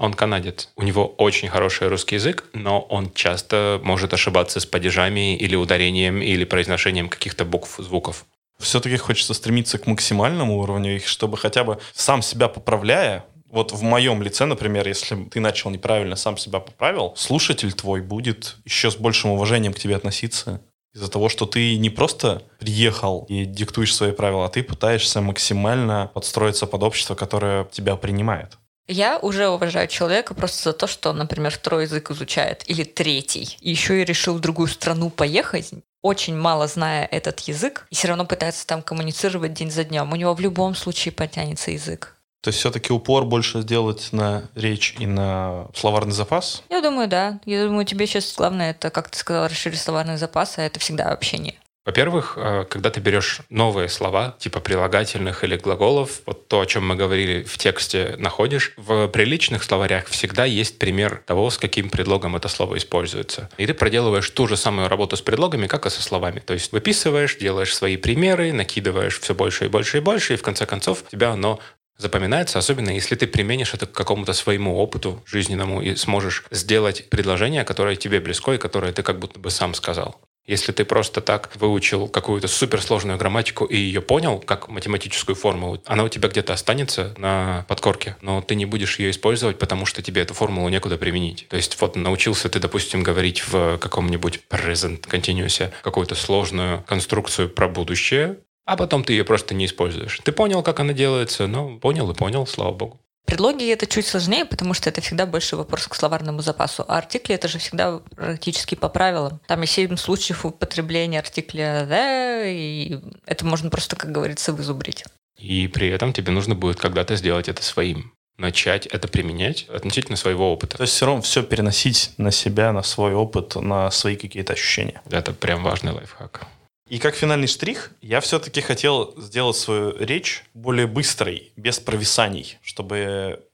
он 0.00 0.14
канадец. 0.14 0.70
У 0.76 0.82
него 0.82 1.06
очень 1.06 1.48
хороший 1.48 1.88
русский 1.88 2.14
язык, 2.14 2.44
но 2.54 2.80
он 2.80 3.12
часто 3.12 3.80
может 3.84 4.14
ошибаться 4.14 4.58
с 4.58 4.64
падежами 4.64 5.36
или 5.36 5.54
ударением, 5.54 6.22
или 6.22 6.44
произношением 6.44 7.10
каких-то 7.10 7.44
букв, 7.44 7.76
звуков. 7.78 8.24
Все-таки 8.58 8.96
хочется 8.96 9.34
стремиться 9.34 9.78
к 9.78 9.86
максимальному 9.86 10.58
уровню 10.58 10.96
их, 10.96 11.06
чтобы 11.06 11.36
хотя 11.36 11.64
бы 11.64 11.78
сам 11.92 12.22
себя 12.22 12.48
поправляя, 12.48 13.26
вот 13.50 13.72
в 13.72 13.82
моем 13.82 14.22
лице, 14.22 14.46
например, 14.46 14.88
если 14.88 15.24
ты 15.24 15.40
начал 15.40 15.70
неправильно, 15.70 16.16
сам 16.16 16.38
себя 16.38 16.60
поправил, 16.60 17.12
слушатель 17.16 17.72
твой 17.72 18.00
будет 18.00 18.56
еще 18.64 18.90
с 18.90 18.96
большим 18.96 19.32
уважением 19.32 19.74
к 19.74 19.78
тебе 19.78 19.96
относиться. 19.96 20.62
Из-за 20.94 21.10
того, 21.10 21.28
что 21.28 21.46
ты 21.46 21.76
не 21.76 21.90
просто 21.90 22.42
приехал 22.58 23.26
и 23.28 23.44
диктуешь 23.44 23.94
свои 23.94 24.12
правила, 24.12 24.46
а 24.46 24.48
ты 24.48 24.62
пытаешься 24.62 25.20
максимально 25.20 26.10
подстроиться 26.14 26.66
под 26.66 26.82
общество, 26.82 27.14
которое 27.14 27.64
тебя 27.64 27.96
принимает. 27.96 28.59
Я 28.92 29.18
уже 29.18 29.48
уважаю 29.48 29.86
человека 29.86 30.34
просто 30.34 30.70
за 30.70 30.72
то, 30.72 30.88
что 30.88 31.10
он, 31.10 31.18
например, 31.18 31.52
второй 31.52 31.84
язык 31.84 32.10
изучает 32.10 32.64
или 32.66 32.82
третий, 32.82 33.56
и 33.60 33.70
еще 33.70 34.02
и 34.02 34.04
решил 34.04 34.34
в 34.34 34.40
другую 34.40 34.66
страну 34.66 35.10
поехать, 35.10 35.70
очень 36.02 36.36
мало 36.36 36.66
зная 36.66 37.06
этот 37.06 37.38
язык, 37.40 37.86
и 37.90 37.94
все 37.94 38.08
равно 38.08 38.24
пытается 38.24 38.66
там 38.66 38.82
коммуницировать 38.82 39.52
день 39.52 39.70
за 39.70 39.84
днем. 39.84 40.12
У 40.12 40.16
него 40.16 40.34
в 40.34 40.40
любом 40.40 40.74
случае 40.74 41.12
потянется 41.12 41.70
язык. 41.70 42.16
То 42.42 42.48
есть 42.48 42.58
все-таки 42.58 42.92
упор 42.92 43.26
больше 43.26 43.60
сделать 43.60 44.08
на 44.12 44.48
речь 44.56 44.96
и 44.98 45.06
на 45.06 45.68
словарный 45.74 46.12
запас? 46.12 46.62
Я 46.68 46.80
думаю, 46.80 47.06
да. 47.06 47.38
Я 47.44 47.66
думаю, 47.66 47.84
тебе 47.84 48.06
сейчас 48.06 48.34
главное 48.34 48.70
это, 48.70 48.90
как 48.90 49.10
ты 49.10 49.18
сказал, 49.18 49.46
расширить 49.46 49.80
словарный 49.80 50.16
запас, 50.16 50.58
а 50.58 50.62
это 50.62 50.80
всегда 50.80 51.12
общение. 51.12 51.60
Во-первых, 51.86 52.34
э, 52.36 52.66
когда 52.68 52.90
ты 52.90 53.00
берешь 53.00 53.40
новые 53.48 53.88
слова, 53.88 54.36
типа 54.38 54.60
прилагательных 54.60 55.44
или 55.44 55.56
глаголов, 55.56 56.20
вот 56.26 56.46
то, 56.46 56.60
о 56.60 56.66
чем 56.66 56.86
мы 56.86 56.94
говорили 56.94 57.42
в 57.42 57.56
тексте, 57.56 58.16
находишь, 58.18 58.74
в 58.76 59.08
приличных 59.08 59.64
словарях 59.64 60.06
всегда 60.08 60.44
есть 60.44 60.78
пример 60.78 61.22
того, 61.26 61.48
с 61.48 61.56
каким 61.56 61.88
предлогом 61.88 62.36
это 62.36 62.48
слово 62.48 62.76
используется. 62.76 63.48
И 63.56 63.66
ты 63.66 63.72
проделываешь 63.72 64.28
ту 64.28 64.46
же 64.46 64.58
самую 64.58 64.88
работу 64.88 65.16
с 65.16 65.22
предлогами, 65.22 65.68
как 65.68 65.86
и 65.86 65.90
со 65.90 66.02
словами. 66.02 66.40
То 66.40 66.52
есть 66.52 66.70
выписываешь, 66.72 67.36
делаешь 67.36 67.74
свои 67.74 67.96
примеры, 67.96 68.52
накидываешь 68.52 69.18
все 69.18 69.34
больше 69.34 69.64
и 69.64 69.68
больше 69.68 69.98
и 69.98 70.00
больше, 70.00 70.34
и 70.34 70.36
в 70.36 70.42
конце 70.42 70.66
концов 70.66 71.04
тебя 71.10 71.30
оно 71.30 71.60
запоминается, 71.96 72.58
особенно 72.58 72.90
если 72.90 73.14
ты 73.14 73.26
применишь 73.26 73.72
это 73.72 73.86
к 73.86 73.92
какому-то 73.92 74.34
своему 74.34 74.76
опыту 74.76 75.22
жизненному 75.26 75.80
и 75.80 75.94
сможешь 75.96 76.44
сделать 76.50 77.08
предложение, 77.08 77.64
которое 77.64 77.96
тебе 77.96 78.20
близко 78.20 78.52
и 78.52 78.58
которое 78.58 78.92
ты 78.92 79.02
как 79.02 79.18
будто 79.18 79.38
бы 79.38 79.50
сам 79.50 79.74
сказал. 79.74 80.20
Если 80.50 80.72
ты 80.72 80.84
просто 80.84 81.20
так 81.20 81.48
выучил 81.54 82.08
какую-то 82.08 82.48
суперсложную 82.48 83.16
грамматику 83.16 83.66
и 83.66 83.76
ее 83.76 84.00
понял, 84.00 84.40
как 84.40 84.66
математическую 84.66 85.36
формулу, 85.36 85.80
она 85.86 86.02
у 86.02 86.08
тебя 86.08 86.28
где-то 86.28 86.52
останется 86.52 87.14
на 87.18 87.64
подкорке, 87.68 88.16
но 88.20 88.42
ты 88.42 88.56
не 88.56 88.66
будешь 88.66 88.98
ее 88.98 89.12
использовать, 89.12 89.60
потому 89.60 89.86
что 89.86 90.02
тебе 90.02 90.22
эту 90.22 90.34
формулу 90.34 90.68
некуда 90.68 90.98
применить. 90.98 91.46
То 91.48 91.56
есть 91.56 91.80
вот 91.80 91.94
научился 91.94 92.48
ты, 92.48 92.58
допустим, 92.58 93.04
говорить 93.04 93.46
в 93.46 93.78
каком-нибудь 93.78 94.40
present 94.50 95.02
continuous 95.08 95.72
какую-то 95.82 96.16
сложную 96.16 96.82
конструкцию 96.82 97.48
про 97.48 97.68
будущее, 97.68 98.38
а 98.64 98.76
потом 98.76 99.04
ты 99.04 99.12
ее 99.12 99.24
просто 99.24 99.54
не 99.54 99.66
используешь. 99.66 100.18
Ты 100.24 100.32
понял, 100.32 100.64
как 100.64 100.80
она 100.80 100.92
делается, 100.92 101.46
ну, 101.46 101.78
понял 101.78 102.10
и 102.10 102.14
понял, 102.14 102.44
слава 102.48 102.72
богу. 102.72 103.00
Предлоги 103.26 103.70
это 103.70 103.86
чуть 103.86 104.06
сложнее, 104.06 104.44
потому 104.44 104.74
что 104.74 104.88
это 104.88 105.00
всегда 105.00 105.24
больше 105.24 105.56
вопрос 105.56 105.86
к 105.86 105.94
словарному 105.94 106.42
запасу. 106.42 106.84
А 106.88 106.98
артикли 106.98 107.34
это 107.34 107.48
же 107.48 107.58
всегда 107.58 107.98
практически 108.16 108.74
по 108.74 108.88
правилам. 108.88 109.40
Там 109.46 109.60
есть 109.60 109.74
семь 109.74 109.96
случаев 109.96 110.44
употребления 110.44 111.20
артикля 111.20 111.86
the, 111.88 112.52
и 112.52 113.00
это 113.26 113.44
можно 113.44 113.70
просто, 113.70 113.96
как 113.96 114.10
говорится, 114.10 114.52
вызубрить. 114.52 115.04
И 115.38 115.68
при 115.68 115.88
этом 115.88 116.12
тебе 116.12 116.32
нужно 116.32 116.54
будет 116.54 116.78
когда-то 116.78 117.16
сделать 117.16 117.48
это 117.48 117.62
своим 117.62 118.12
начать 118.40 118.86
это 118.86 119.06
применять 119.06 119.68
относительно 119.68 120.16
своего 120.16 120.52
опыта. 120.52 120.78
То 120.78 120.82
есть 120.82 120.94
все 120.94 121.06
равно 121.06 121.22
все 121.22 121.42
переносить 121.42 122.12
на 122.16 122.32
себя, 122.32 122.72
на 122.72 122.82
свой 122.82 123.12
опыт, 123.14 123.54
на 123.56 123.90
свои 123.90 124.16
какие-то 124.16 124.54
ощущения. 124.54 125.02
Это 125.10 125.32
прям 125.32 125.62
важный 125.62 125.92
лайфхак. 125.92 126.46
И 126.90 126.98
как 126.98 127.14
финальный 127.14 127.46
штрих, 127.46 127.92
я 128.02 128.20
все-таки 128.20 128.60
хотел 128.60 129.14
сделать 129.16 129.56
свою 129.56 129.96
речь 129.96 130.42
более 130.54 130.88
быстрой, 130.88 131.52
без 131.54 131.78
провисаний, 131.78 132.58
чтобы 132.62 133.46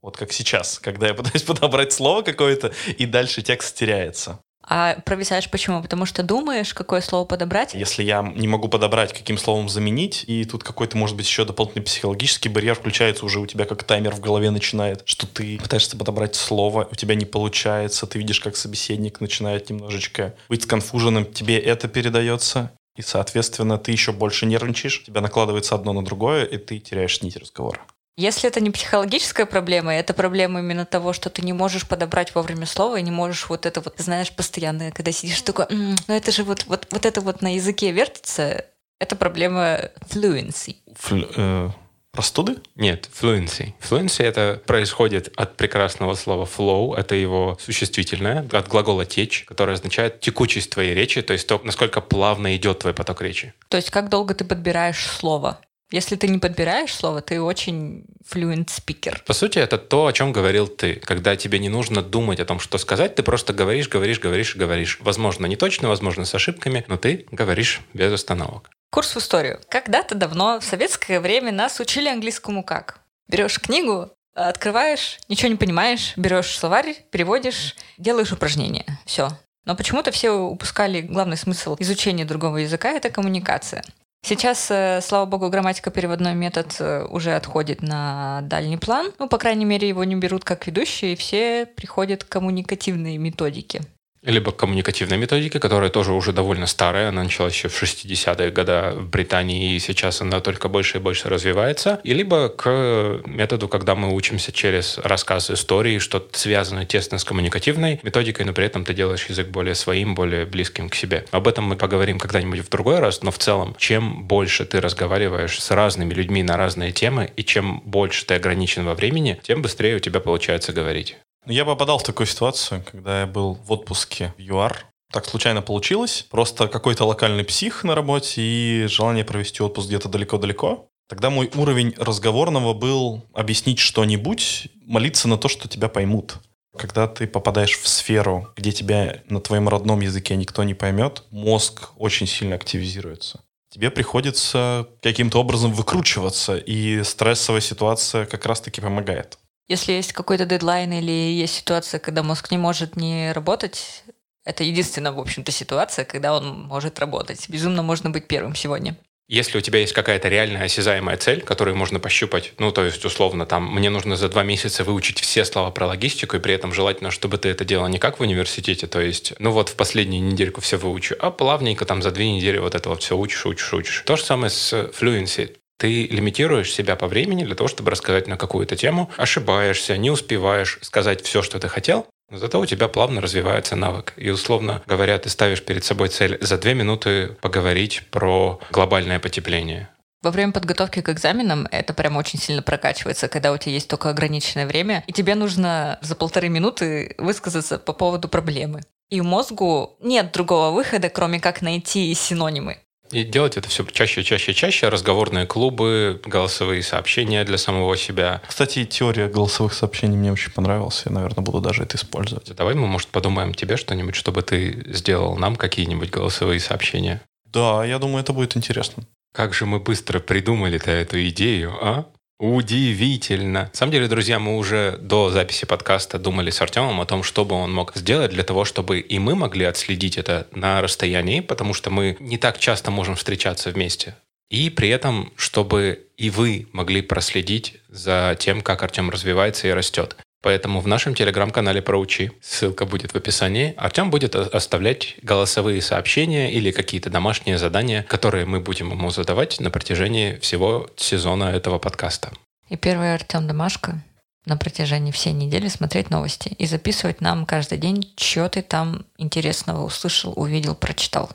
вот 0.00 0.16
как 0.16 0.32
сейчас, 0.32 0.78
когда 0.78 1.08
я 1.08 1.14
пытаюсь 1.14 1.42
подобрать 1.46 1.92
слово 1.92 2.22
какое-то, 2.22 2.72
и 2.96 3.06
дальше 3.06 3.42
текст 3.42 3.76
теряется. 3.76 4.40
А 4.66 4.96
провисаешь 5.04 5.50
почему? 5.50 5.82
Потому 5.82 6.06
что 6.06 6.22
думаешь, 6.22 6.72
какое 6.74 7.00
слово 7.00 7.24
подобрать? 7.24 7.74
Если 7.74 8.02
я 8.02 8.22
не 8.22 8.48
могу 8.48 8.68
подобрать, 8.68 9.12
каким 9.12 9.38
словом 9.38 9.68
заменить, 9.68 10.24
и 10.26 10.44
тут 10.44 10.64
какой-то, 10.64 10.96
может 10.96 11.16
быть, 11.16 11.26
еще 11.26 11.44
дополнительный 11.44 11.84
психологический 11.84 12.48
барьер 12.48 12.74
включается 12.74 13.26
уже 13.26 13.40
у 13.40 13.46
тебя, 13.46 13.66
как 13.66 13.84
таймер 13.84 14.14
в 14.14 14.20
голове 14.20 14.50
начинает, 14.50 15.02
что 15.04 15.26
ты 15.26 15.58
пытаешься 15.58 15.96
подобрать 15.96 16.34
слово, 16.34 16.88
у 16.90 16.94
тебя 16.94 17.14
не 17.14 17.24
получается, 17.24 18.06
ты 18.06 18.18
видишь, 18.18 18.40
как 18.40 18.56
собеседник 18.56 19.20
начинает 19.20 19.70
немножечко 19.70 20.34
быть 20.48 20.62
сконфуженным, 20.62 21.26
тебе 21.26 21.58
это 21.58 21.88
передается, 21.88 22.72
и, 22.96 23.02
соответственно, 23.02 23.76
ты 23.76 23.92
еще 23.92 24.12
больше 24.12 24.46
нервничаешь, 24.46 25.02
тебя 25.04 25.20
накладывается 25.20 25.74
одно 25.74 25.92
на 25.92 26.04
другое, 26.04 26.44
и 26.44 26.58
ты 26.58 26.78
теряешь 26.78 27.22
нить 27.22 27.36
разговора. 27.36 27.80
Если 28.16 28.48
это 28.48 28.60
не 28.60 28.70
психологическая 28.70 29.44
проблема, 29.44 29.92
это 29.92 30.14
проблема 30.14 30.60
именно 30.60 30.86
того, 30.86 31.12
что 31.12 31.30
ты 31.30 31.42
не 31.42 31.52
можешь 31.52 31.86
подобрать 31.86 32.34
вовремя 32.34 32.64
слово 32.64 32.98
и 32.98 33.02
не 33.02 33.10
можешь 33.10 33.48
вот 33.48 33.66
это 33.66 33.80
вот, 33.80 33.94
знаешь, 33.98 34.30
постоянно, 34.30 34.92
когда 34.92 35.10
сидишь 35.10 35.42
такой, 35.42 35.66
ну 35.70 35.96
это 36.06 36.30
же 36.30 36.44
вот, 36.44 36.64
вот, 36.66 36.86
вот 36.90 37.06
это 37.06 37.20
вот 37.20 37.42
на 37.42 37.54
языке 37.54 37.90
вертится, 37.90 38.66
это 39.00 39.16
проблема 39.16 39.90
fluency. 40.08 40.76
Фл- 40.96 41.28
э, 41.36 41.70
простуды? 42.12 42.58
Нет, 42.76 43.10
fluency. 43.20 43.72
Fluency 43.80 44.22
это 44.22 44.62
происходит 44.64 45.32
от 45.34 45.56
прекрасного 45.56 46.14
слова 46.14 46.46
flow, 46.46 46.96
это 46.96 47.16
его 47.16 47.58
существительное, 47.60 48.48
от 48.52 48.68
глагола 48.68 49.04
течь, 49.04 49.44
которое 49.44 49.72
означает 49.72 50.20
текучесть 50.20 50.70
твоей 50.70 50.94
речи, 50.94 51.20
то 51.20 51.32
есть 51.32 51.48
то, 51.48 51.60
насколько 51.64 52.00
плавно 52.00 52.54
идет 52.54 52.78
твой 52.78 52.94
поток 52.94 53.22
речи. 53.22 53.52
То 53.68 53.76
есть 53.76 53.90
как 53.90 54.08
долго 54.08 54.34
ты 54.34 54.44
подбираешь 54.44 55.04
слово? 55.04 55.58
Если 55.90 56.16
ты 56.16 56.28
не 56.28 56.38
подбираешь 56.38 56.94
слово, 56.94 57.20
ты 57.20 57.40
очень 57.40 58.06
fluent 58.28 58.68
speaker. 58.68 59.22
По 59.26 59.32
сути, 59.32 59.58
это 59.58 59.78
то, 59.78 60.06
о 60.06 60.12
чем 60.12 60.32
говорил 60.32 60.66
ты. 60.66 60.94
Когда 60.96 61.36
тебе 61.36 61.58
не 61.58 61.68
нужно 61.68 62.02
думать 62.02 62.40
о 62.40 62.44
том, 62.44 62.58
что 62.58 62.78
сказать, 62.78 63.14
ты 63.14 63.22
просто 63.22 63.52
говоришь, 63.52 63.88
говоришь, 63.88 64.18
говоришь 64.18 64.54
и 64.54 64.58
говоришь. 64.58 64.98
Возможно, 65.00 65.46
не 65.46 65.56
точно, 65.56 65.88
возможно, 65.88 66.24
с 66.24 66.34
ошибками, 66.34 66.84
но 66.88 66.96
ты 66.96 67.26
говоришь 67.30 67.80
без 67.92 68.12
остановок. 68.12 68.70
Курс 68.90 69.14
в 69.14 69.18
историю. 69.18 69.60
Когда-то 69.68 70.14
давно, 70.14 70.60
в 70.60 70.64
советское 70.64 71.20
время, 71.20 71.52
нас 71.52 71.80
учили 71.80 72.08
английскому 72.08 72.62
как? 72.62 73.00
Берешь 73.28 73.58
книгу, 73.60 74.10
открываешь, 74.34 75.18
ничего 75.28 75.48
не 75.48 75.56
понимаешь, 75.56 76.14
берешь 76.16 76.56
словарь, 76.56 77.04
переводишь, 77.10 77.76
делаешь 77.98 78.32
упражнения. 78.32 78.84
Все. 79.04 79.28
Но 79.64 79.74
почему-то 79.74 80.10
все 80.10 80.30
упускали 80.30 81.00
главный 81.00 81.36
смысл 81.36 81.76
изучения 81.78 82.24
другого 82.24 82.58
языка– 82.58 82.90
это 82.92 83.10
коммуникация. 83.10 83.82
Сейчас, 84.26 84.70
э, 84.70 85.00
слава 85.02 85.26
богу, 85.26 85.50
грамматико-переводной 85.50 86.34
метод 86.34 86.74
э, 86.80 87.04
уже 87.10 87.34
отходит 87.34 87.82
на 87.82 88.40
дальний 88.44 88.78
план. 88.78 89.12
Ну, 89.18 89.28
по 89.28 89.36
крайней 89.36 89.66
мере, 89.66 89.86
его 89.86 90.02
не 90.02 90.16
берут 90.16 90.44
как 90.44 90.66
ведущие, 90.66 91.12
и 91.12 91.16
все 91.16 91.66
приходят 91.66 92.24
к 92.24 92.30
коммуникативной 92.30 93.18
методике 93.18 93.82
либо 94.24 94.52
коммуникативной 94.52 95.18
методики, 95.18 95.58
которая 95.58 95.90
тоже 95.90 96.12
уже 96.12 96.32
довольно 96.32 96.66
старая, 96.66 97.08
она 97.08 97.22
началась 97.22 97.54
еще 97.54 97.68
в 97.68 97.82
60-е 97.82 98.50
годы 98.50 98.72
в 98.96 99.08
Британии, 99.08 99.74
и 99.74 99.78
сейчас 99.78 100.20
она 100.20 100.40
только 100.40 100.68
больше 100.68 100.98
и 100.98 101.00
больше 101.00 101.28
развивается, 101.28 102.00
и 102.04 102.14
либо 102.14 102.48
к 102.48 103.22
методу, 103.26 103.68
когда 103.68 103.94
мы 103.94 104.14
учимся 104.14 104.52
через 104.52 104.98
рассказ 104.98 105.50
истории, 105.50 105.98
что-то 105.98 106.38
связанное 106.38 106.86
тесно 106.86 107.18
с 107.18 107.24
коммуникативной 107.24 108.00
методикой, 108.02 108.46
но 108.46 108.52
при 108.52 108.66
этом 108.66 108.84
ты 108.84 108.94
делаешь 108.94 109.26
язык 109.26 109.48
более 109.48 109.74
своим, 109.74 110.14
более 110.14 110.46
близким 110.46 110.88
к 110.88 110.94
себе. 110.94 111.24
Об 111.30 111.48
этом 111.48 111.64
мы 111.64 111.76
поговорим 111.76 112.18
когда-нибудь 112.18 112.60
в 112.60 112.68
другой 112.68 113.00
раз, 113.00 113.22
но 113.22 113.30
в 113.30 113.38
целом, 113.38 113.74
чем 113.78 114.24
больше 114.24 114.64
ты 114.64 114.80
разговариваешь 114.80 115.60
с 115.60 115.70
разными 115.70 116.14
людьми 116.14 116.42
на 116.42 116.56
разные 116.56 116.92
темы, 116.92 117.30
и 117.36 117.44
чем 117.44 117.80
больше 117.84 118.24
ты 118.26 118.34
ограничен 118.34 118.84
во 118.84 118.94
времени, 118.94 119.38
тем 119.42 119.62
быстрее 119.62 119.96
у 119.96 120.00
тебя 120.00 120.20
получается 120.20 120.72
говорить. 120.72 121.16
Ну, 121.46 121.52
я 121.52 121.64
попадал 121.66 121.98
в 121.98 122.02
такую 122.02 122.26
ситуацию, 122.26 122.82
когда 122.90 123.20
я 123.20 123.26
был 123.26 123.54
в 123.54 123.70
отпуске 123.70 124.32
в 124.38 124.40
ЮАР. 124.40 124.86
Так 125.12 125.26
случайно 125.26 125.60
получилось. 125.60 126.26
Просто 126.30 126.68
какой-то 126.68 127.04
локальный 127.04 127.44
псих 127.44 127.84
на 127.84 127.94
работе 127.94 128.40
и 128.40 128.86
желание 128.86 129.24
провести 129.24 129.62
отпуск 129.62 129.88
где-то 129.88 130.08
далеко-далеко. 130.08 130.88
Тогда 131.06 131.28
мой 131.28 131.50
уровень 131.54 131.94
разговорного 131.98 132.72
был 132.72 133.22
объяснить 133.34 133.78
что-нибудь, 133.78 134.68
молиться 134.86 135.28
на 135.28 135.36
то, 135.36 135.48
что 135.48 135.68
тебя 135.68 135.88
поймут. 135.88 136.36
Когда 136.76 137.06
ты 137.06 137.26
попадаешь 137.26 137.78
в 137.78 137.86
сферу, 137.86 138.48
где 138.56 138.72
тебя 138.72 139.22
на 139.28 139.40
твоем 139.40 139.68
родном 139.68 140.00
языке 140.00 140.34
никто 140.36 140.64
не 140.64 140.74
поймет, 140.74 141.24
мозг 141.30 141.90
очень 141.98 142.26
сильно 142.26 142.56
активизируется. 142.56 143.40
Тебе 143.70 143.90
приходится 143.90 144.88
каким-то 145.02 145.40
образом 145.40 145.72
выкручиваться, 145.72 146.56
и 146.56 147.02
стрессовая 147.02 147.60
ситуация 147.60 148.24
как 148.24 148.46
раз-таки 148.46 148.80
помогает. 148.80 149.38
Если 149.68 149.92
есть 149.92 150.12
какой-то 150.12 150.44
дедлайн 150.44 150.92
или 150.92 151.10
есть 151.10 151.54
ситуация, 151.54 151.98
когда 151.98 152.22
мозг 152.22 152.50
не 152.50 152.58
может 152.58 152.96
не 152.96 153.32
работать, 153.32 154.04
это 154.44 154.62
единственная, 154.62 155.12
в 155.12 155.18
общем-то, 155.18 155.50
ситуация, 155.52 156.04
когда 156.04 156.36
он 156.36 156.64
может 156.64 156.98
работать. 156.98 157.48
Безумно 157.48 157.82
можно 157.82 158.10
быть 158.10 158.26
первым 158.26 158.54
сегодня. 158.54 158.96
Если 159.26 159.56
у 159.56 159.62
тебя 159.62 159.78
есть 159.78 159.94
какая-то 159.94 160.28
реальная 160.28 160.64
осязаемая 160.64 161.16
цель, 161.16 161.40
которую 161.40 161.78
можно 161.78 161.98
пощупать, 161.98 162.52
ну, 162.58 162.70
то 162.72 162.84
есть, 162.84 163.02
условно, 163.06 163.46
там, 163.46 163.74
мне 163.74 163.88
нужно 163.88 164.16
за 164.16 164.28
два 164.28 164.42
месяца 164.42 164.84
выучить 164.84 165.18
все 165.18 165.46
слова 165.46 165.70
про 165.70 165.86
логистику, 165.86 166.36
и 166.36 166.40
при 166.40 166.52
этом 166.52 166.74
желательно, 166.74 167.10
чтобы 167.10 167.38
ты 167.38 167.48
это 167.48 167.64
делал 167.64 167.88
не 167.88 167.98
как 167.98 168.18
в 168.18 168.22
университете, 168.22 168.86
то 168.86 169.00
есть, 169.00 169.32
ну 169.38 169.50
вот 169.50 169.70
в 169.70 169.76
последнюю 169.76 170.22
недельку 170.22 170.60
все 170.60 170.76
выучу, 170.76 171.16
а 171.18 171.30
плавненько 171.30 171.86
там 171.86 172.02
за 172.02 172.10
две 172.10 172.30
недели 172.30 172.58
вот 172.58 172.74
это 172.74 172.90
вот 172.90 173.02
все 173.02 173.16
учишь, 173.16 173.46
учишь, 173.46 173.72
учишь. 173.72 174.02
То 174.04 174.16
же 174.16 174.24
самое 174.24 174.50
с 174.50 174.74
fluency. 174.74 175.56
Ты 175.84 176.06
лимитируешь 176.06 176.72
себя 176.72 176.96
по 176.96 177.08
времени 177.08 177.44
для 177.44 177.54
того, 177.54 177.68
чтобы 177.68 177.90
рассказать 177.90 178.26
на 178.26 178.38
какую-то 178.38 178.74
тему, 178.74 179.10
ошибаешься, 179.18 179.98
не 179.98 180.10
успеваешь 180.10 180.78
сказать 180.80 181.20
все, 181.20 181.42
что 181.42 181.58
ты 181.58 181.68
хотел, 181.68 182.06
но 182.30 182.38
зато 182.38 182.58
у 182.58 182.64
тебя 182.64 182.88
плавно 182.88 183.20
развивается 183.20 183.76
навык. 183.76 184.14
И 184.16 184.30
условно 184.30 184.82
говоря, 184.86 185.18
ты 185.18 185.28
ставишь 185.28 185.62
перед 185.62 185.84
собой 185.84 186.08
цель 186.08 186.38
за 186.40 186.56
две 186.56 186.72
минуты 186.72 187.36
поговорить 187.42 188.04
про 188.10 188.60
глобальное 188.70 189.18
потепление. 189.18 189.90
Во 190.22 190.30
время 190.30 190.52
подготовки 190.52 191.02
к 191.02 191.10
экзаменам 191.10 191.68
это 191.70 191.92
прям 191.92 192.16
очень 192.16 192.38
сильно 192.38 192.62
прокачивается, 192.62 193.28
когда 193.28 193.52
у 193.52 193.58
тебя 193.58 193.72
есть 193.72 193.88
только 193.88 194.08
ограниченное 194.08 194.66
время, 194.66 195.04
и 195.06 195.12
тебе 195.12 195.34
нужно 195.34 195.98
за 196.00 196.16
полторы 196.16 196.48
минуты 196.48 197.14
высказаться 197.18 197.78
по 197.78 197.92
поводу 197.92 198.30
проблемы. 198.30 198.80
И 199.10 199.20
мозгу 199.20 199.98
нет 200.00 200.32
другого 200.32 200.70
выхода, 200.70 201.10
кроме 201.10 201.40
как 201.40 201.60
найти 201.60 202.14
синонимы. 202.14 202.78
И 203.14 203.22
делать 203.22 203.56
это 203.56 203.68
все 203.68 203.84
чаще, 203.84 204.24
чаще, 204.24 204.52
чаще. 204.52 204.88
Разговорные 204.88 205.46
клубы, 205.46 206.20
голосовые 206.26 206.82
сообщения 206.82 207.44
для 207.44 207.58
самого 207.58 207.96
себя. 207.96 208.42
Кстати, 208.48 208.84
теория 208.84 209.28
голосовых 209.28 209.72
сообщений 209.72 210.16
мне 210.16 210.32
очень 210.32 210.50
понравилась. 210.50 211.02
Я, 211.06 211.12
наверное, 211.12 211.44
буду 211.44 211.60
даже 211.60 211.84
это 211.84 211.96
использовать. 211.96 212.52
Давай 212.56 212.74
мы, 212.74 212.88
может, 212.88 213.08
подумаем 213.10 213.54
тебе 213.54 213.76
что-нибудь, 213.76 214.16
чтобы 214.16 214.42
ты 214.42 214.82
сделал 214.88 215.36
нам 215.36 215.54
какие-нибудь 215.54 216.10
голосовые 216.10 216.58
сообщения. 216.58 217.22
Да, 217.44 217.84
я 217.84 218.00
думаю, 218.00 218.20
это 218.20 218.32
будет 218.32 218.56
интересно. 218.56 219.04
Как 219.32 219.54
же 219.54 219.64
мы 219.64 219.78
быстро 219.78 220.18
придумали-то 220.18 220.90
эту 220.90 221.24
идею, 221.28 221.72
а? 221.80 222.06
Удивительно. 222.38 223.70
На 223.72 223.74
самом 223.74 223.92
деле, 223.92 224.08
друзья, 224.08 224.38
мы 224.38 224.56
уже 224.56 224.98
до 225.00 225.30
записи 225.30 225.66
подкаста 225.66 226.18
думали 226.18 226.50
с 226.50 226.60
Артемом 226.60 227.00
о 227.00 227.06
том, 227.06 227.22
что 227.22 227.44
бы 227.44 227.54
он 227.54 227.72
мог 227.72 227.94
сделать 227.94 228.32
для 228.32 228.42
того, 228.42 228.64
чтобы 228.64 228.98
и 228.98 229.18
мы 229.20 229.36
могли 229.36 229.64
отследить 229.64 230.18
это 230.18 230.48
на 230.52 230.82
расстоянии, 230.82 231.40
потому 231.40 231.74
что 231.74 231.90
мы 231.90 232.16
не 232.18 232.36
так 232.36 232.58
часто 232.58 232.90
можем 232.90 233.14
встречаться 233.14 233.70
вместе. 233.70 234.16
И 234.50 234.68
при 234.68 234.88
этом, 234.88 235.32
чтобы 235.36 236.06
и 236.16 236.28
вы 236.28 236.66
могли 236.72 237.02
проследить 237.02 237.80
за 237.88 238.36
тем, 238.38 238.62
как 238.62 238.82
Артем 238.82 239.10
развивается 239.10 239.68
и 239.68 239.72
растет. 239.72 240.16
Поэтому 240.44 240.80
в 240.80 240.86
нашем 240.86 241.14
телеграм-канале 241.14 241.80
«Проучи», 241.80 242.30
ссылка 242.42 242.84
будет 242.84 243.14
в 243.14 243.16
описании, 243.16 243.72
Артем 243.78 244.10
будет 244.10 244.36
оставлять 244.36 245.16
голосовые 245.22 245.80
сообщения 245.80 246.52
или 246.52 246.70
какие-то 246.70 247.08
домашние 247.08 247.56
задания, 247.56 248.02
которые 248.02 248.44
мы 248.44 248.60
будем 248.60 248.90
ему 248.90 249.08
задавать 249.08 249.58
на 249.58 249.70
протяжении 249.70 250.36
всего 250.40 250.90
сезона 250.96 251.44
этого 251.44 251.78
подкаста. 251.78 252.30
И 252.68 252.76
первый 252.76 253.14
Артем 253.14 253.46
домашка 253.46 254.04
на 254.44 254.58
протяжении 254.58 255.12
всей 255.12 255.32
недели 255.32 255.68
смотреть 255.68 256.10
новости 256.10 256.50
и 256.58 256.66
записывать 256.66 257.22
нам 257.22 257.46
каждый 257.46 257.78
день, 257.78 258.12
что 258.18 258.46
ты 258.50 258.60
там 258.60 259.06
интересного 259.16 259.82
услышал, 259.82 260.34
увидел, 260.36 260.74
прочитал. 260.74 261.30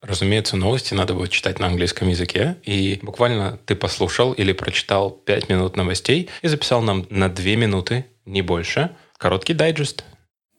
Разумеется, 0.00 0.56
новости 0.56 0.94
надо 0.94 1.14
будет 1.14 1.30
читать 1.30 1.58
на 1.58 1.66
английском 1.66 2.08
языке. 2.08 2.56
И 2.62 3.00
буквально 3.02 3.58
ты 3.64 3.74
послушал 3.74 4.32
или 4.32 4.52
прочитал 4.52 5.10
5 5.10 5.48
минут 5.48 5.76
новостей 5.76 6.28
и 6.42 6.46
записал 6.46 6.82
нам 6.82 7.06
на 7.10 7.28
2 7.28 7.44
минуты 7.56 8.04
не 8.24 8.42
больше. 8.42 8.96
Короткий 9.18 9.54
дайджест. 9.54 10.04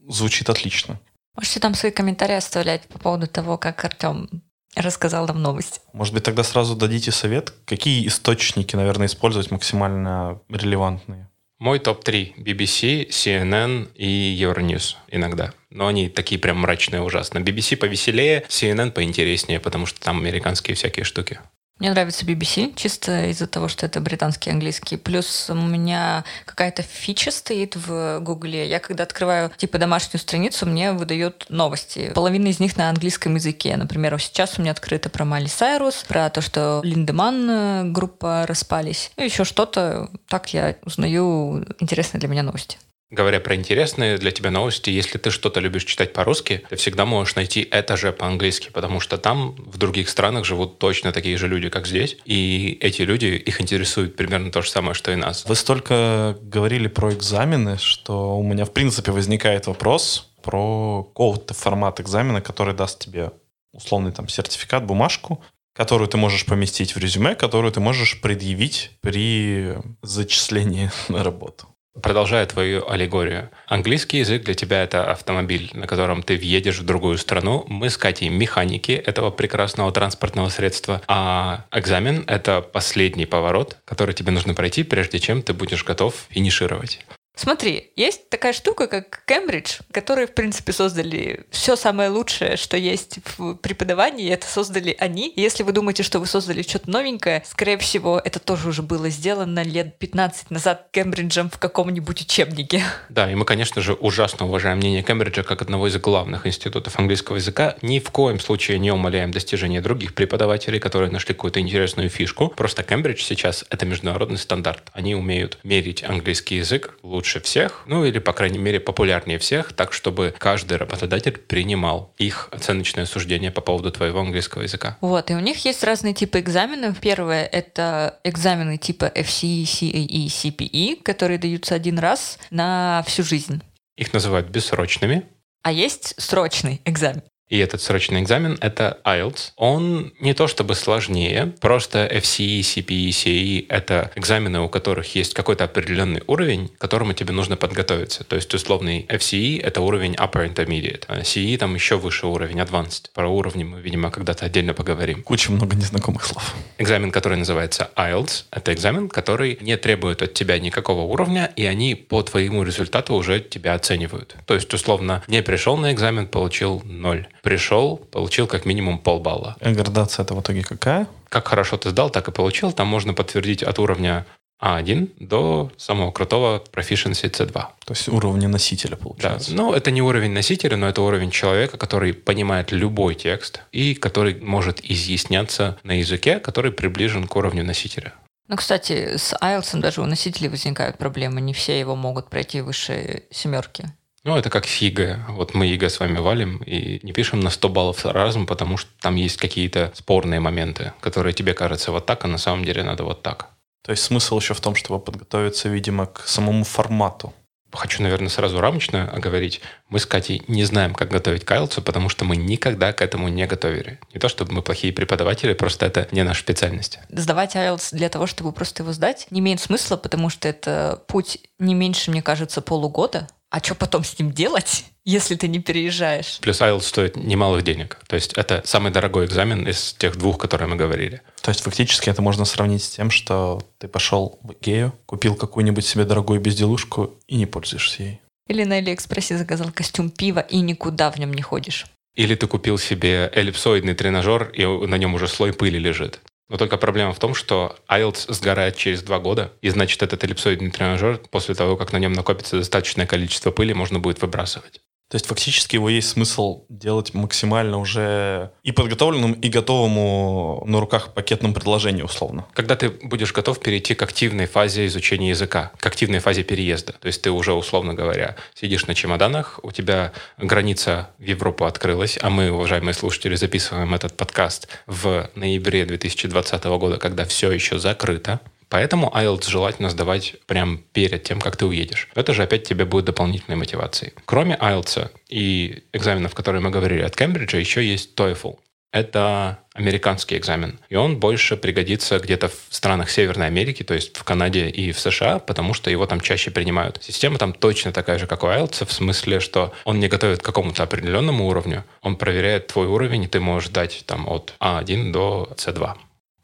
Звучит 0.07 0.49
отлично. 0.49 0.99
Можете 1.35 1.59
там 1.59 1.73
свои 1.73 1.91
комментарии 1.91 2.35
оставлять 2.35 2.87
по 2.87 2.99
поводу 2.99 3.27
того, 3.27 3.57
как 3.57 3.83
Артем 3.83 4.29
рассказал 4.75 5.27
нам 5.27 5.41
новость. 5.41 5.81
Может 5.93 6.13
быть, 6.13 6.23
тогда 6.23 6.43
сразу 6.43 6.75
дадите 6.75 7.11
совет, 7.11 7.53
какие 7.65 8.07
источники, 8.07 8.75
наверное, 8.75 9.07
использовать 9.07 9.51
максимально 9.51 10.41
релевантные? 10.49 11.29
Мой 11.57 11.79
топ-3 11.79 12.35
BBC, 12.37 13.07
CNN 13.07 13.93
и 13.95 14.37
Euronews 14.41 14.95
иногда. 15.07 15.53
Но 15.69 15.87
они 15.87 16.09
такие 16.09 16.39
прям 16.39 16.59
мрачные 16.59 17.01
ужасно. 17.01 17.39
BBC 17.39 17.77
повеселее, 17.77 18.45
CNN 18.49 18.91
поинтереснее, 18.91 19.61
потому 19.61 19.85
что 19.85 20.01
там 20.01 20.19
американские 20.19 20.75
всякие 20.75 21.05
штуки. 21.05 21.39
Мне 21.79 21.91
нравится 21.91 22.25
BBC, 22.25 22.73
чисто 22.75 23.25
из-за 23.31 23.47
того, 23.47 23.67
что 23.67 23.85
это 23.85 23.99
британский 23.99 24.49
английский. 24.49 24.95
Плюс 24.95 25.49
у 25.49 25.55
меня 25.55 26.23
какая-то 26.45 26.83
фича 26.83 27.31
стоит 27.31 27.75
в 27.75 28.19
Гугле. 28.21 28.65
Я 28.69 28.79
когда 28.79 29.03
открываю 29.03 29.51
типа 29.57 29.77
домашнюю 29.77 30.21
страницу, 30.21 30.65
мне 30.65 30.93
выдают 30.93 31.47
новости. 31.49 32.11
Половина 32.15 32.47
из 32.47 32.61
них 32.61 32.77
на 32.77 32.89
английском 32.89 33.35
языке. 33.35 33.75
Например, 33.75 34.17
сейчас 34.21 34.57
у 34.57 34.61
меня 34.61 34.71
открыто 34.71 35.09
про 35.09 35.25
Майли 35.25 35.47
Сайрус, 35.47 36.05
про 36.07 36.29
то, 36.29 36.39
что 36.39 36.79
Линдеман 36.81 37.49
э, 37.49 37.83
группа 37.91 38.45
распались. 38.47 39.11
И 39.17 39.25
еще 39.25 39.43
что-то. 39.43 40.09
Так 40.29 40.53
я 40.53 40.77
узнаю 40.85 41.65
интересные 41.79 42.21
для 42.21 42.29
меня 42.29 42.43
новости. 42.43 42.77
Говоря 43.15 43.39
про 43.39 43.55
интересные 43.55 44.17
для 44.17 44.31
тебя 44.31 44.51
новости, 44.51 44.89
если 44.89 45.17
ты 45.17 45.29
что-то 45.29 45.61
любишь 45.61 45.85
читать 45.85 46.11
по-русски, 46.11 46.65
ты 46.69 46.75
всегда 46.75 47.05
можешь 47.05 47.35
найти 47.35 47.65
это 47.71 47.95
же 47.95 48.11
по-английски, 48.11 48.71
потому 48.73 48.99
что 48.99 49.17
там 49.17 49.55
в 49.55 49.77
других 49.77 50.09
странах 50.09 50.43
живут 50.43 50.79
точно 50.79 51.13
такие 51.13 51.37
же 51.37 51.47
люди, 51.47 51.69
как 51.69 51.87
здесь, 51.87 52.17
и 52.25 52.77
эти 52.81 53.03
люди, 53.03 53.27
их 53.27 53.61
интересует 53.61 54.17
примерно 54.17 54.51
то 54.51 54.61
же 54.61 54.69
самое, 54.69 54.95
что 54.95 55.13
и 55.13 55.15
нас. 55.15 55.45
Вы 55.45 55.55
столько 55.55 56.37
говорили 56.41 56.89
про 56.89 57.13
экзамены, 57.13 57.77
что 57.77 58.37
у 58.37 58.43
меня 58.43 58.65
в 58.65 58.73
принципе 58.73 59.13
возникает 59.13 59.67
вопрос 59.67 60.33
про 60.43 61.03
какого-то 61.03 61.53
формат 61.53 62.01
экзамена, 62.01 62.41
который 62.41 62.73
даст 62.73 62.99
тебе 62.99 63.31
условный 63.71 64.11
там 64.11 64.27
сертификат, 64.27 64.85
бумажку, 64.85 65.41
которую 65.73 66.09
ты 66.09 66.17
можешь 66.17 66.45
поместить 66.45 66.93
в 66.93 66.99
резюме, 66.99 67.35
которую 67.35 67.71
ты 67.71 67.79
можешь 67.79 68.19
предъявить 68.19 68.91
при 68.99 69.77
зачислении 70.01 70.91
на 71.07 71.23
работу. 71.23 71.67
Продолжая 72.01 72.45
твою 72.45 72.87
аллегорию. 72.89 73.49
Английский 73.67 74.17
язык 74.17 74.43
для 74.43 74.53
тебя 74.53 74.83
это 74.83 75.09
автомобиль, 75.09 75.71
на 75.73 75.87
котором 75.87 76.23
ты 76.23 76.35
въедешь 76.35 76.79
в 76.79 76.85
другую 76.85 77.17
страну. 77.17 77.63
Мы 77.67 77.89
с 77.89 77.97
Катей 77.97 78.27
механики 78.27 78.91
этого 78.91 79.31
прекрасного 79.31 79.91
транспортного 79.93 80.49
средства. 80.49 81.01
А 81.07 81.65
экзамен— 81.71 82.25
это 82.27 82.61
последний 82.61 83.25
поворот, 83.25 83.77
который 83.85 84.13
тебе 84.13 84.31
нужно 84.31 84.53
пройти, 84.53 84.83
прежде 84.83 85.19
чем 85.19 85.41
ты 85.41 85.53
будешь 85.53 85.85
готов 85.85 86.13
финишировать. 86.29 87.05
Смотри, 87.35 87.91
есть 87.95 88.29
такая 88.29 88.53
штука, 88.53 88.87
как 88.87 89.23
Кембридж, 89.25 89.79
которые, 89.91 90.27
в 90.27 90.33
принципе, 90.33 90.71
создали 90.71 91.45
все 91.51 91.75
самое 91.75 92.09
лучшее, 92.09 92.57
что 92.57 92.77
есть 92.77 93.19
в 93.37 93.55
преподавании, 93.55 94.31
это 94.31 94.47
создали 94.47 94.95
они. 94.99 95.31
Если 95.35 95.63
вы 95.63 95.73
думаете, 95.73 96.03
что 96.03 96.19
вы 96.19 96.27
создали 96.27 96.61
что-то 96.61 96.89
новенькое, 96.89 97.43
скорее 97.45 97.77
всего, 97.77 98.21
это 98.23 98.39
тоже 98.39 98.69
уже 98.69 98.81
было 98.81 99.09
сделано 99.09 99.63
лет 99.63 99.97
15 99.99 100.49
назад 100.49 100.87
Кембриджем 100.91 101.49
в 101.49 101.57
каком-нибудь 101.57 102.21
учебнике. 102.21 102.83
Да, 103.09 103.29
и 103.29 103.35
мы, 103.35 103.45
конечно 103.45 103.81
же, 103.81 103.93
ужасно 103.93 104.45
уважаем 104.45 104.77
мнение 104.77 105.03
Кембриджа 105.03 105.43
как 105.43 105.61
одного 105.61 105.87
из 105.87 105.97
главных 105.97 106.47
институтов 106.47 106.97
английского 106.97 107.35
языка. 107.35 107.75
Ни 107.81 107.99
в 107.99 108.09
коем 108.11 108.39
случае 108.39 108.79
не 108.79 108.91
умаляем 108.91 109.31
достижения 109.31 109.81
других 109.81 110.15
преподавателей, 110.15 110.79
которые 110.79 111.11
нашли 111.11 111.33
какую-то 111.33 111.59
интересную 111.59 112.09
фишку. 112.09 112.47
Просто 112.49 112.83
Кембридж 112.83 113.23
сейчас— 113.23 113.65
это 113.69 113.85
международный 113.85 114.37
стандарт. 114.37 114.83
Они 114.93 115.15
умеют 115.15 115.59
мерить 115.63 116.03
английский 116.03 116.57
язык 116.57 116.97
лучше 117.03 117.24
лучше 117.25 117.41
всех, 117.41 117.81
ну 117.87 118.05
или, 118.05 118.19
по 118.19 118.33
крайней 118.33 118.59
мере, 118.59 118.79
популярнее 118.79 119.39
всех, 119.39 119.73
так, 119.73 119.93
чтобы 119.93 120.35
каждый 120.37 120.77
работодатель 120.77 121.31
принимал 121.31 122.13
их 122.19 122.49
оценочное 122.51 123.07
суждение 123.07 123.49
по 123.49 123.61
поводу 123.61 123.91
твоего 123.91 124.19
английского 124.19 124.61
языка. 124.61 124.97
Вот, 125.01 125.31
и 125.31 125.33
у 125.33 125.39
них 125.39 125.65
есть 125.65 125.83
разные 125.83 126.13
типы 126.13 126.39
экзаменов. 126.39 126.99
Первое— 126.99 127.43
это 127.51 128.19
экзамены 128.23 128.77
типа 128.77 129.05
FCE, 129.05 129.63
CAE, 129.63 130.27
CPE, 130.27 131.01
которые 131.01 131.39
даются 131.39 131.73
один 131.73 131.97
раз 131.97 132.37
на 132.51 133.03
всю 133.07 133.23
жизнь. 133.23 133.63
Их 133.97 134.13
называют 134.13 134.49
бессрочными. 134.49 135.23
А 135.63 135.71
есть 135.71 136.13
срочный 136.21 136.79
экзамен. 136.85 137.23
И 137.47 137.59
этот 137.59 137.81
срочный 137.81 138.21
экзамен— 138.21 138.57
это 138.61 138.99
IELTS. 139.03 139.51
Он 139.55 140.13
не 140.19 140.33
то 140.33 140.47
чтобы 140.47 140.73
сложнее, 140.73 141.53
просто 141.61 142.07
FCE, 142.11 142.61
CPE, 142.61 143.09
CAE— 143.09 143.65
это 143.69 144.11
экзамены, 144.15 144.61
у 144.61 144.69
которых 144.69 145.13
есть 145.15 145.35
какой-то 145.35 145.65
определенный 145.65 146.23
уровень, 146.25 146.69
к 146.69 146.77
которому 146.79 147.13
тебе 147.13 147.33
нужно 147.33 147.55
подготовиться. 147.55 148.23
То 148.23 148.35
есть 148.35 148.51
условный 148.53 149.05
FCE— 149.07 149.61
это 149.63 149.81
уровень 149.81 150.15
Upper 150.15 150.51
Intermediate, 150.51 151.03
а 151.07 151.19
CE 151.19 151.57
там 151.57 151.75
еще 151.75 151.97
выше 151.97 152.25
уровень 152.25 152.59
Advanced. 152.59 153.11
Про 153.13 153.29
уровни 153.29 153.63
мы, 153.63 153.79
видимо, 153.79 154.09
когда-то 154.09 154.45
отдельно 154.45 154.73
поговорим. 154.73 155.21
Куча 155.21 155.51
много 155.51 155.75
незнакомых 155.75 156.25
слов. 156.25 156.55
Экзамен, 156.79 157.11
который 157.11 157.37
называется 157.37 157.91
IELTS, 157.95 158.45
это 158.49 158.73
экзамен, 158.73 159.07
который 159.07 159.59
не 159.61 159.77
требует 159.77 160.23
от 160.23 160.33
тебя 160.33 160.57
никакого 160.57 161.01
уровня, 161.01 161.51
и 161.55 161.65
они 161.65 161.93
по 161.93 162.23
твоему 162.23 162.63
результату 162.63 163.13
уже 163.13 163.39
тебя 163.39 163.75
оценивают. 163.75 164.35
То 164.47 164.55
есть, 164.55 164.73
условно, 164.73 165.23
не 165.27 165.43
пришел 165.43 165.77
на 165.77 165.93
экзамен, 165.93 166.27
получил 166.27 166.81
ноль 166.85 167.27
пришел, 167.45 167.97
получил 167.97 168.47
как 168.47 168.65
минимум 168.65 168.97
полбалла. 168.97 169.55
А 169.61 169.71
градация 169.71 170.23
это 170.23 170.33
в 170.33 170.41
итоге 170.41 170.63
какая? 170.63 171.07
Как 171.29 171.47
хорошо 171.47 171.77
ты 171.77 171.91
сдал, 171.91 172.09
так 172.09 172.27
и 172.27 172.31
получил. 172.31 172.71
Там 172.71 172.87
можно 172.87 173.13
подтвердить 173.13 173.61
от 173.61 173.77
уровня 173.77 174.25
А1 174.59 175.11
до 175.19 175.71
самого 175.77 176.11
крутого 176.11 176.63
Proficiency 176.73 177.29
C2. 177.29 177.53
То 177.53 177.67
есть 177.89 178.09
уровня 178.09 178.47
носителя, 178.47 178.95
получается. 178.95 179.51
Да. 179.51 179.57
Ну, 179.57 179.73
это 179.73 179.91
не 179.91 180.01
уровень 180.01 180.31
носителя, 180.31 180.75
но 180.75 180.89
это 180.89 181.03
уровень 181.03 181.29
человека, 181.29 181.77
который 181.77 182.13
понимает 182.13 182.71
любой 182.71 183.13
текст 183.13 183.61
и 183.71 183.93
который 183.93 184.41
может 184.41 184.83
изъясняться 184.83 185.77
на 185.83 185.99
языке, 185.99 186.39
который 186.39 186.71
приближен 186.71 187.27
к 187.27 187.35
уровню 187.35 187.63
носителя. 187.63 188.13
Ну, 188.47 188.55
кстати, 188.55 189.17
с 189.17 189.33
IELTS 189.33 189.79
даже 189.81 190.01
у 190.01 190.05
носителей 190.05 190.49
возникают 190.49 190.97
проблемы. 190.97 191.41
Не 191.41 191.53
все 191.53 191.79
его 191.79 191.95
могут 191.95 192.31
пройти 192.31 192.61
выше 192.61 193.23
семерки. 193.29 193.93
Ну, 194.25 194.35
это 194.35 194.49
как 194.49 194.65
ЕГЭ. 194.65 195.25
Вот 195.29 195.53
мы 195.53 195.67
ЕГЭ 195.67 195.87
с 195.87 195.99
вами 195.99 196.17
валим 196.17 196.57
и 196.65 196.99
не 197.03 197.13
пишем 197.13 197.41
на 197.41 197.51
100 197.51 197.69
баллов 197.69 198.05
сразу, 198.07 198.47
потому 198.47 198.75
что 198.75 198.89
там 198.99 199.15
есть 199.15 199.37
какие-то 199.37 199.91
спорные 199.93 200.39
моменты, 200.39 200.93
которые 200.99 201.33
тебе 201.33 201.53
кажутся 201.53 201.91
вот 201.91 202.07
так, 202.07 202.25
а 202.25 202.27
на 202.27 202.39
самом 202.39 202.65
деле 202.65 202.81
надо 202.81 203.03
вот 203.03 203.21
так. 203.21 203.49
То 203.83 203.91
есть 203.91 204.01
смысл 204.01 204.39
еще 204.39 204.55
в 204.55 204.61
том, 204.61 204.73
чтобы 204.73 204.99
подготовиться, 204.99 205.69
видимо, 205.69 206.07
к 206.07 206.23
самому 206.25 206.63
формату. 206.63 207.35
Хочу, 207.71 208.01
наверное, 208.01 208.29
сразу 208.29 208.59
рамочно 208.61 209.11
оговорить. 209.11 209.61
Мы 209.89 209.99
с 209.99 210.07
Катей 210.07 210.41
не 210.47 210.63
знаем, 210.63 210.95
как 210.95 211.09
готовить 211.09 211.45
к 211.45 211.50
IELTS 211.50 211.74
у, 211.74 211.83
потому 211.83 212.09
что 212.09 212.25
мы 212.25 212.35
никогда 212.35 212.93
к 212.93 213.01
этому 213.01 213.27
не 213.27 213.45
готовили. 213.45 213.99
Не 214.13 214.19
то, 214.19 214.27
чтобы 214.27 214.53
мы 214.53 214.61
плохие 214.63 214.93
преподаватели, 214.93 215.53
просто 215.53 215.85
это 215.85 216.07
не 216.11 216.23
наша 216.23 216.39
специальность. 216.39 216.99
Сдавать 217.09 217.55
IELTS 217.55 217.89
для 217.91 218.09
того, 218.09 218.25
чтобы 218.25 218.53
просто 218.53 218.81
его 218.81 218.91
сдать, 218.93 219.27
не 219.29 219.41
имеет 219.41 219.59
смысла, 219.59 219.97
потому 219.97 220.29
что 220.29 220.47
это 220.47 221.03
путь 221.07 221.37
не 221.59 221.75
меньше, 221.75 222.09
мне 222.09 222.23
кажется, 222.23 222.61
полугода 222.61 223.27
А 223.49 223.59
что 223.59 223.75
потом 223.75 224.03
с 224.03 224.17
ним 224.19 224.31
делать, 224.31 224.85
если 225.05 225.35
ты 225.35 225.47
не 225.47 225.59
переезжаешь? 225.59 226.39
Плюс 226.41 226.61
IELTS 226.61 226.81
стоит 226.81 227.15
немалых 227.15 227.63
денег. 227.63 227.99
То 228.07 228.15
есть 228.15 228.33
это 228.33 228.61
самый 228.65 228.91
дорогой 228.91 229.25
экзамен 229.25 229.67
из 229.67 229.93
тех 229.93 230.17
двух, 230.17 230.37
которые 230.37 230.67
мы 230.67 230.75
говорили. 230.75 231.21
То 231.41 231.49
есть 231.49 231.61
фактически 231.61 232.09
это 232.09 232.21
можно 232.21 232.45
сравнить 232.45 232.83
с 232.83 232.89
тем, 232.89 233.11
что 233.11 233.61
ты 233.77 233.87
пошел 233.87 234.39
в 234.43 234.53
Икею, 234.53 234.93
купил 235.05 235.35
какую-нибудь 235.35 235.85
себе 235.85 236.05
дорогую 236.05 236.41
безделушку 236.41 237.15
и 237.27 237.35
не 237.35 237.45
пользуешься 237.45 238.03
ей. 238.03 238.21
Или 238.47 238.63
на 238.63 238.75
Алиэкспрессе 238.75 239.37
заказал 239.37 239.71
костюм 239.71 240.09
пива 240.09 240.39
и 240.39 240.59
никуда 240.59 241.09
в 241.11 241.17
нем 241.17 241.33
не 241.33 241.41
ходишь. 241.41 241.85
Или 242.15 242.35
ты 242.35 242.47
купил 242.47 242.77
себе 242.77 243.29
эллипсоидный 243.33 243.93
тренажер, 243.93 244.49
и 244.49 244.65
на 244.65 244.95
нем 244.95 245.15
уже 245.15 245.27
слой 245.27 245.51
пыли 245.51 245.79
лежит. 245.79 246.21
Но 246.49 246.57
только 246.57 246.77
проблема 246.77 247.13
в 247.13 247.19
том, 247.19 247.33
что 247.33 247.75
IELTS 247.89 248.31
сгорает 248.33 248.77
через 248.77 249.01
два 249.01 249.19
года, 249.19 249.53
и 249.61 249.69
значит 249.69 250.03
этот 250.03 250.23
эллипсоидный 250.23 250.69
тренажер 250.69 251.17
после 251.31 251.55
того, 251.55 251.75
как 251.75 251.91
на 251.91 251.97
нем 251.97 252.13
накопится 252.13 252.57
достаточное 252.57 253.07
количество 253.07 253.51
пыли, 253.51 253.73
можно 253.73 253.99
будет 253.99 254.21
выбрасывать. 254.21 254.81
То 255.09 255.15
есть 255.15 255.27
фактически 255.27 255.75
его 255.75 255.87
есть 255.89 256.09
смысл 256.09 256.65
делать 256.67 257.13
максимально 257.13 257.77
уже 257.77 258.51
и 258.63 258.71
подготовленным, 258.71 259.33
и 259.33 259.49
готовому 259.49 260.63
на 260.65 260.79
руках 260.79 261.13
пакетном 261.13 261.53
предложении 261.53 262.01
условно. 262.01 262.47
Когда 262.53 262.75
ты 262.75 262.89
будешь 262.89 263.31
готов 263.31 263.59
перейти 263.59 263.93
к 263.93 264.01
активной 264.01 264.47
фазе 264.47 264.87
изучения 264.87 265.29
языка, 265.29 265.71
к 265.77 265.85
активной 265.85 266.19
фазе 266.19 266.43
переезда. 266.43 266.93
То 266.93 267.07
есть 267.07 267.21
ты 267.21 267.29
уже, 267.29 267.53
условно 267.53 267.93
говоря, 267.93 268.35
сидишь 268.55 268.87
на 268.87 268.95
чемоданах, 268.95 269.59
у 269.61 269.71
тебя 269.71 270.11
граница 270.39 271.09
в 271.19 271.23
Европу 271.23 271.65
открылась, 271.65 272.17
а 272.21 272.31
мы, 272.31 272.49
уважаемые 272.49 272.95
слушатели, 272.95 273.35
записываем 273.35 273.93
этот 273.93 274.17
подкаст 274.17 274.67
в 274.87 275.29
ноябре 275.35 275.85
2020 275.85 276.63
года, 276.63 276.97
когда 276.97 277.25
все 277.25 277.51
еще 277.51 277.77
закрыто. 277.77 278.39
Поэтому 278.69 279.11
IELTS 279.15 279.49
желательно 279.49 279.89
сдавать 279.89 280.35
прямо 280.47 280.77
перед 280.93 281.23
тем, 281.23 281.39
как 281.39 281.57
ты 281.57 281.65
уедешь. 281.65 282.09
Это 282.15 282.33
же 282.33 282.43
опять 282.43 282.67
тебе 282.67 282.85
будет 282.85 283.05
дополнительной 283.05 283.57
мотивацией. 283.57 284.13
Кроме 284.25 284.55
IELTS 284.55 285.11
и 285.29 285.83
экзаменов, 285.93 286.33
которые 286.33 286.61
мы 286.61 286.69
говорили 286.69 287.01
от 287.01 287.15
Кембриджа, 287.15 287.57
еще 287.57 287.85
есть 287.85 288.15
TOEFL. 288.15 288.57
Это 288.95 289.59
американский 289.73 290.37
экзамен. 290.37 290.79
И 290.87 290.95
он 290.95 291.19
больше 291.19 291.57
пригодится 291.57 292.17
где-то 292.17 292.47
в 292.47 292.53
странах 292.69 293.09
Северной 293.09 293.47
Америки, 293.47 293.83
то 293.83 293.93
есть 293.93 294.15
в 294.15 294.23
Канаде 294.23 294.69
и 294.69 294.93
в 294.93 294.99
США, 295.01 295.39
потому 295.39 295.73
что 295.73 295.89
его 295.89 296.05
там 296.05 296.21
чаще 296.21 296.49
принимают. 296.49 296.99
Система 297.03 297.37
там 297.37 297.51
точно 297.51 297.91
такая 297.91 298.17
же, 298.19 298.25
как 298.25 298.43
у 298.43 298.47
IELTS, 298.47 298.85
в 298.85 298.93
смысле, 298.93 299.41
что 299.41 299.73
он 299.83 299.99
не 299.99 300.07
готовит 300.07 300.41
к 300.41 300.45
какому-то 300.45 300.83
определенному 300.83 301.45
уровню, 301.45 301.83
он 302.01 302.15
проверяет 302.15 302.67
твой 302.67 302.87
уровень, 302.87 303.23
и 303.23 303.27
ты 303.27 303.41
можешь 303.41 303.67
дать 303.67 304.05
там 304.05 304.29
от 304.29 304.53
А1 304.61 305.11
до 305.11 305.49
С2. 305.57 305.95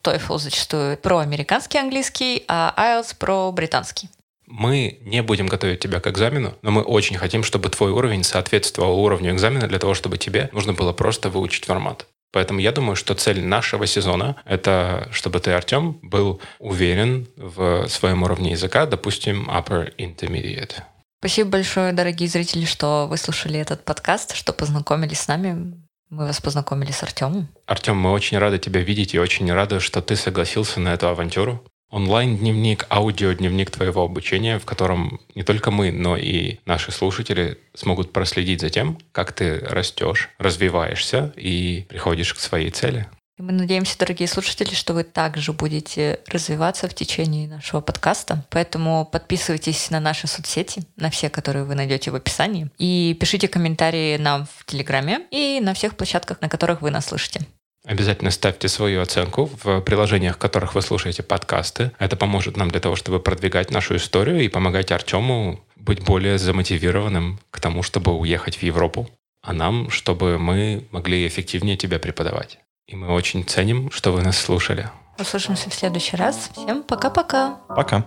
TOEFL 0.04 0.40
зачастую 0.40 0.98
про 0.98 1.20
американский 1.20 1.78
английский, 1.78 2.44
а 2.48 2.74
IELTS 2.78 3.16
про 3.18 3.52
британский. 3.52 4.10
Мы 4.48 5.00
не 5.02 5.24
будем 5.24 5.48
готовить 5.48 5.80
тебя 5.80 6.02
к 6.02 6.08
экзамену, 6.08 6.56
но 6.62 6.72
мы 6.72 6.82
очень 6.82 7.18
хотим, 7.18 7.44
чтобы 7.44 7.70
твой 7.70 7.92
уровень 7.92 8.24
соответствовал 8.24 9.00
уровню 9.00 9.32
экзамена 9.32 9.68
для 9.68 9.80
того, 9.80 9.94
чтобы 9.94 10.18
тебе 10.18 10.50
нужно 10.52 10.74
было 10.74 10.92
просто 10.92 11.30
выучить 11.30 11.66
формат. 11.66 12.06
Поэтому 12.34 12.60
я 12.60 12.72
думаю, 12.72 12.96
что 12.96 13.14
цель 13.14 13.44
нашего 13.44 13.86
сезона— 13.86 14.38
это 14.46 15.10
чтобы 15.12 15.40
ты, 15.40 15.52
Артем, 15.52 16.00
был 16.02 16.42
уверен 16.60 17.28
в 17.36 17.88
своем 17.88 18.24
уровне 18.24 18.52
языка, 18.52 18.86
допустим, 18.86 19.50
upper 19.50 19.94
intermediate. 19.98 20.82
Спасибо 21.20 21.52
большое, 21.52 21.94
дорогие 21.94 22.28
зрители, 22.28 22.66
что 22.66 23.06
выслушали 23.08 23.60
этот 23.60 23.86
подкаст, 23.86 24.34
что 24.36 24.54
познакомились 24.54 25.20
с 25.20 25.28
нами. 25.28 25.81
Мы 26.12 26.26
вас 26.26 26.42
познакомили 26.42 26.92
с 26.92 27.02
Артемом. 27.04 27.48
Артем, 27.66 27.96
мы 27.96 28.12
очень 28.12 28.38
рады 28.38 28.60
тебя 28.60 28.82
видеть 28.82 29.14
и 29.14 29.20
очень 29.20 29.50
рады, 29.52 29.80
что 29.80 30.02
ты 30.02 30.18
согласился 30.18 30.82
на 30.82 30.94
эту 30.94 31.08
авантюру. 31.08 31.64
Онлайн-дневник, 31.90 32.86
аудиодневник 32.90 33.72
твоего 33.72 34.04
обучения, 34.04 34.60
в 34.60 34.66
котором 34.66 35.22
не 35.36 35.44
только 35.44 35.72
мы, 35.72 35.94
но 35.94 36.18
и 36.18 36.58
наши 36.66 36.92
слушатели 36.92 37.58
смогут 37.74 38.12
проследить 38.12 38.60
за 38.60 38.70
тем, 38.70 38.98
как 39.14 39.32
ты 39.32 39.60
растешь, 39.60 40.30
развиваешься 40.38 41.34
и 41.38 41.86
приходишь 41.88 42.34
к 42.34 42.40
своей 42.40 42.72
цели. 42.72 43.08
Мы 43.42 43.54
надеемся, 43.54 43.98
дорогие 43.98 44.28
слушатели, 44.28 44.76
что 44.76 44.94
вы 44.94 45.04
также 45.04 45.52
будете 45.52 46.20
развиваться 46.28 46.88
в 46.88 46.94
течение 46.94 47.48
нашего 47.48 47.82
подкаста. 47.82 48.46
Поэтому 48.52 49.10
подписывайтесь 49.12 49.90
на 49.90 50.00
наши 50.00 50.28
соцсети, 50.28 50.84
на 50.96 51.10
все, 51.10 51.28
которые 51.32 51.66
вы 51.66 51.74
найдете 51.74 52.12
в 52.12 52.16
описании. 52.16 52.70
И 52.78 53.18
пишите 53.20 53.48
комментарии 53.48 54.18
нам 54.18 54.46
в 54.46 54.64
Телеграме 54.68 55.22
и 55.32 55.60
на 55.60 55.74
всех 55.74 55.98
площадках, 55.98 56.40
на 56.42 56.50
которых 56.50 56.84
вы 56.84 56.92
нас 56.92 57.08
слышите. 57.08 57.42
Обязательно 57.84 58.30
ставьте 58.30 58.68
свою 58.68 59.02
оценку 59.02 59.50
в 59.64 59.82
приложениях, 59.82 60.36
в 60.36 60.40
которых 60.40 60.76
вы 60.76 60.84
слушаете 60.84 61.24
подкасты. 61.24 61.92
Это 61.98 62.16
поможет 62.16 62.58
нам 62.58 62.70
для 62.70 62.80
того, 62.80 62.96
чтобы 62.96 63.20
продвигать 63.20 63.72
нашу 63.72 63.96
историю 63.96 64.42
и 64.42 64.50
помогать 64.50 64.92
Артему 64.92 65.62
быть 65.76 66.04
более 66.04 66.38
замотивированным 66.38 67.40
к 67.50 67.60
тому, 67.60 67.82
чтобы 67.82 68.16
уехать 68.16 68.58
в 68.58 68.62
Европу, 68.62 69.10
а 69.42 69.54
нам, 69.54 69.90
чтобы 69.90 70.38
мы 70.38 70.86
могли 70.92 71.28
эффективнее 71.28 71.76
тебя 71.76 71.98
преподавать. 71.98 72.60
И 72.92 72.96
мы 72.96 73.08
очень 73.14 73.46
ценим, 73.46 73.90
что 73.90 74.12
вы 74.12 74.22
нас 74.22 74.38
слушали. 74.38 74.90
Услышимся 75.18 75.70
в 75.70 75.74
следующий 75.74 76.18
раз. 76.18 76.50
Всем 76.54 76.84
пока-пока. 76.84 77.60
Пока. 77.70 78.04